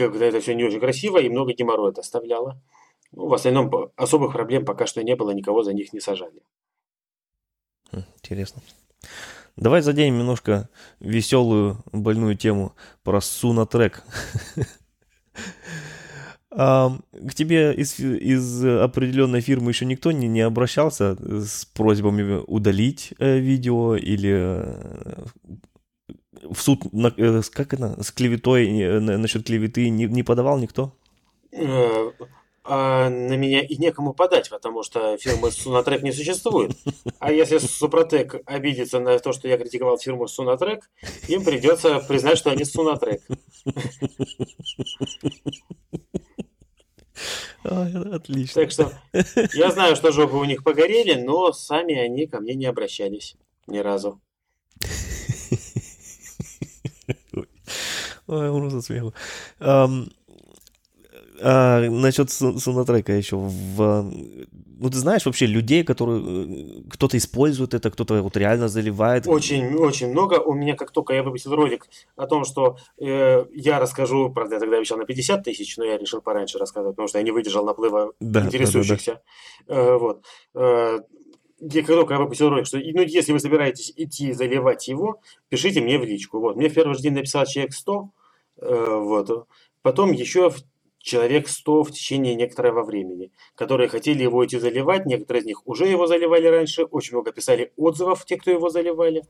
[0.06, 2.60] когда это все не очень красиво и много геморроя это оставляло.
[3.12, 6.42] Ну, в остальном особых проблем пока что не было, никого за них не сажали.
[7.90, 8.62] Хм, интересно.
[9.56, 10.68] Давай заденем немножко
[11.00, 14.04] веселую больную тему про Сунатрек.
[16.50, 23.12] А, к тебе из, из определенной фирмы еще никто не, не обращался с просьбами удалить
[23.18, 25.24] э, видео или э,
[26.32, 30.92] в суд, на, э, как это, с клеветой, э, насчет клеветы не, не подавал никто?
[31.52, 32.10] Э,
[32.64, 36.72] а на меня и некому подать, потому что фирмы Сунатрек не существует.
[37.18, 40.90] А если Супротек обидится на то, что я критиковал фирму Сунатрек,
[41.28, 43.22] им придется признать, что они Сунатрек.
[47.62, 48.62] Отлично.
[48.62, 48.92] Так что
[49.54, 53.78] я знаю, что жопы у них погорели, но сами они ко мне не обращались ни
[53.78, 54.20] разу.
[58.28, 59.12] Ой, ужас смеху.
[61.40, 63.36] А, насчет саундтрека еще.
[63.36, 64.10] В,
[64.80, 66.20] ну, ты знаешь вообще людей, которые...
[66.20, 69.26] Э, кто-то использует это, кто-то вот реально заливает?
[69.26, 70.34] Очень, очень много.
[70.34, 74.60] У меня, как только я выпустил ролик о том, что э, я расскажу, правда, я
[74.60, 77.64] тогда обещал на 50 тысяч, но я решил пораньше рассказать, потому что я не выдержал
[77.64, 79.20] наплыва да, интересующихся.
[79.66, 79.80] Да, да, да.
[79.80, 80.24] Э, вот.
[80.54, 80.98] Э,
[81.60, 85.80] я как только я выпустил ролик, что ну, если вы собираетесь идти заливать его, пишите
[85.80, 86.38] мне в личку.
[86.38, 86.56] Вот.
[86.56, 88.10] Мне в первый же день написал человек 100.
[88.60, 89.48] Э, вот.
[89.82, 90.52] Потом еще
[90.98, 95.06] человек 100 в течение некоторого времени, которые хотели его идти заливать.
[95.06, 96.84] Некоторые из них уже его заливали раньше.
[96.84, 99.24] Очень много писали отзывов, те, кто его заливали.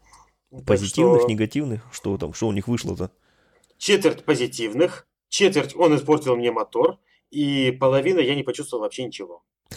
[0.67, 1.31] Позитивных, что...
[1.31, 1.83] негативных?
[1.93, 3.11] Что там, что у них вышло-то?
[3.77, 6.99] Четверть позитивных, четверть он испортил мне мотор,
[7.31, 9.45] и половина я не почувствовал вообще ничего.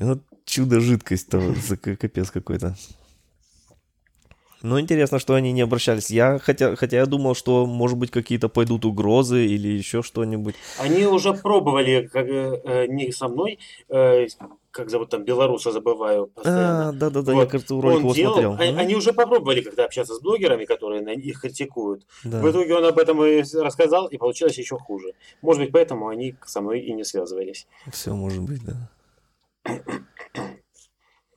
[0.00, 1.56] Ну, чудо-жидкость-то,
[1.96, 2.76] капец какой-то.
[4.62, 6.10] Ну, интересно, что они не обращались.
[6.10, 10.54] Я, хотя, хотя я думал, что, может быть, какие-то пойдут угрозы или еще что-нибудь.
[10.78, 14.26] Они уже пробовали, как, э, не со мной, э,
[14.70, 16.88] как зовут там, белоруса забываю постоянно.
[16.88, 17.40] А, да-да-да, вот.
[17.40, 18.56] я, кажется, ролик его делал, смотрел.
[18.58, 22.06] Они, они уже попробовали, когда общаться с блогерами, которые на их критикуют.
[22.24, 22.40] Да.
[22.40, 25.14] В итоге он об этом и рассказал, и получилось еще хуже.
[25.42, 27.66] Может быть, поэтому они со мной и не связывались.
[27.92, 28.90] Все может быть, да.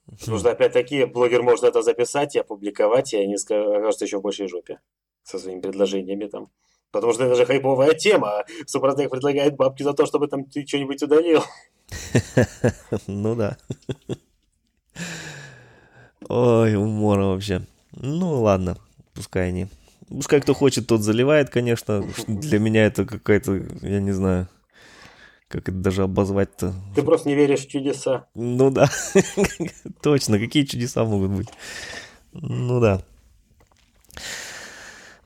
[0.07, 4.47] Потому что, опять-таки, блогер может это записать и опубликовать, и они окажутся еще в большей
[4.47, 4.79] жопе
[5.23, 6.49] со своими предложениями там.
[6.91, 8.43] Потому что это же хайповая тема.
[8.65, 11.43] Супротек предлагает бабки за то, чтобы там ты что-нибудь удалил.
[13.07, 13.57] Ну да.
[16.27, 17.65] Ой, умора вообще.
[17.93, 18.77] Ну ладно,
[19.13, 19.67] пускай они.
[20.07, 22.05] Пускай кто хочет, тот заливает, конечно.
[22.27, 24.47] Для меня это какая-то, я не знаю,
[25.51, 26.73] как это даже обозвать-то?
[26.95, 28.27] Ты просто не веришь в чудеса.
[28.33, 28.89] Ну да,
[30.01, 30.39] точно.
[30.39, 31.49] Какие чудеса могут быть?
[32.33, 33.01] Ну да.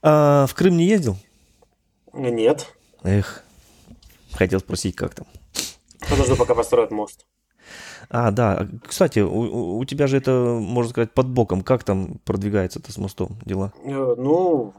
[0.01, 1.17] А, в Крым не ездил?
[2.13, 2.73] Нет.
[3.03, 3.43] Эх,
[4.34, 5.28] хотел спросить, как там.
[6.09, 7.26] Подожду, пока построят мост.
[8.09, 8.67] А, да.
[8.86, 11.61] Кстати, у, у тебя же это, можно сказать, под боком.
[11.61, 13.73] Как там продвигается-то с мостом дела?
[13.84, 14.73] Э, ну,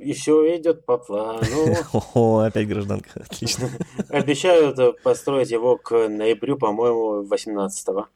[0.00, 1.74] и все идет по плану.
[2.14, 3.68] О, опять гражданка, отлично.
[4.08, 8.06] Обещают построить его к ноябрю, по-моему, 18-го.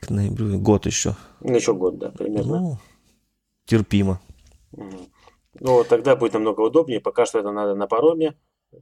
[0.00, 1.14] К ноябрю, год еще.
[1.40, 2.60] Ну, еще год, да, примерно.
[2.60, 2.78] Ну,
[3.66, 4.20] терпимо.
[5.60, 7.00] Ну, тогда будет намного удобнее.
[7.00, 8.34] Пока что это надо на пароме.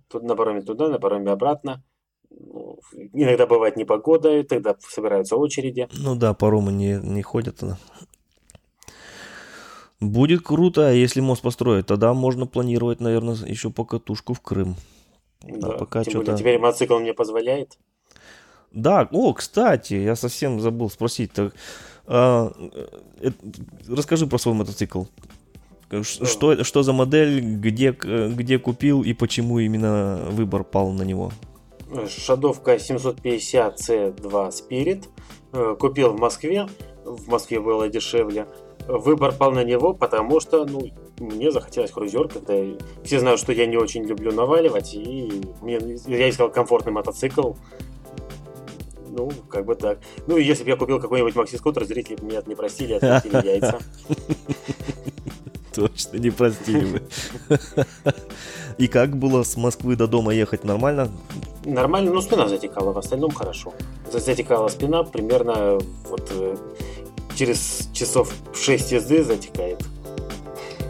[0.08, 1.84] Тут на пароме туда, на пароме обратно.
[2.30, 2.78] Ну,
[3.12, 5.88] иногда бывает непогода, и тогда собираются очереди.
[5.92, 7.78] Ну да, паромы не, не ходят тогда.
[10.00, 14.76] Будет круто, а если мост построят, тогда можно планировать, наверное, еще покатушку в Крым.
[15.42, 17.78] А да, а пока тем более теперь мотоцикл мне позволяет.
[18.72, 21.32] Да, о, кстати, я совсем забыл спросить.
[21.32, 21.52] Так,
[22.06, 22.52] а,
[23.20, 23.30] э,
[23.88, 25.04] расскажи про свой мотоцикл.
[26.02, 31.32] Что, что за модель, где, где купил и почему именно выбор пал на него?
[32.08, 35.06] Шадовка 750C2 Spirit.
[35.52, 36.68] Э, Купил в Москве.
[37.04, 38.46] В Москве было дешевле.
[38.88, 40.82] Выбор пал на него, потому что, ну,
[41.18, 42.54] мне захотелось крузер, когда
[43.04, 47.52] все знают, что я не очень люблю наваливать, и мне, я искал комфортный мотоцикл.
[49.10, 49.98] Ну, как бы так.
[50.26, 53.78] Ну, и если бы я купил какой-нибудь макси-скутер, зрители бы меня не простили, ответили яйца.
[55.74, 57.02] Точно не простили бы.
[58.78, 60.64] И как было с Москвы до дома ехать?
[60.64, 61.10] Нормально?
[61.64, 63.74] Нормально, ну спина затекала, в остальном хорошо.
[64.10, 65.78] Затекала спина примерно
[66.08, 66.56] вот э,
[67.40, 69.82] через часов 6 езды затекает.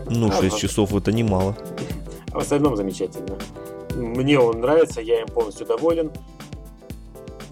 [0.06, 0.60] Ну, А, 6 вот.
[0.60, 1.56] часов это немало.
[2.32, 3.38] А в остальном замечательно.
[3.94, 6.10] Мне он нравится, я им полностью доволен.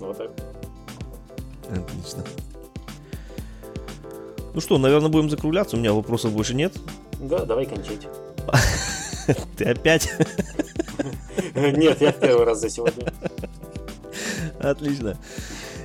[0.00, 0.32] Вот так.
[1.70, 2.24] Отлично.
[4.52, 5.76] Ну что, наверное, будем закругляться.
[5.76, 6.74] У меня вопросов больше нет.
[7.20, 8.08] Да, давай кончать.
[9.56, 10.12] Ты опять?
[11.54, 13.12] Нет, я в первый раз за сегодня.
[14.58, 15.16] Отлично.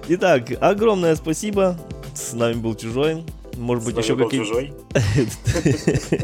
[0.07, 1.77] Итак, огромное спасибо.
[2.15, 3.23] С нами был Чужой.
[3.57, 4.73] Может быть, еще вами был какие- чужой.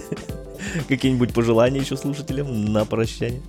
[0.88, 3.42] какие-нибудь пожелания еще слушателям на прощание?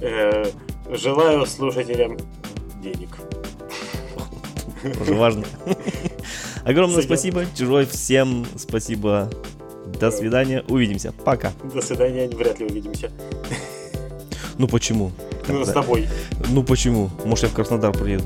[0.00, 0.44] Э,
[0.90, 2.16] Желаю слушателям
[2.82, 3.08] денег.
[4.98, 5.44] Тоже важно.
[6.64, 7.44] Огромное спасибо.
[7.56, 9.30] Чужой, всем спасибо.
[9.98, 10.62] До свидания.
[10.68, 11.12] Увидимся.
[11.24, 11.52] Пока.
[11.72, 13.10] До свидания, вряд ли увидимся.
[14.58, 15.10] Ну почему?
[15.48, 16.06] Ну, с тобой.
[16.50, 17.10] Ну почему?
[17.24, 18.24] Может, я в Краснодар приеду.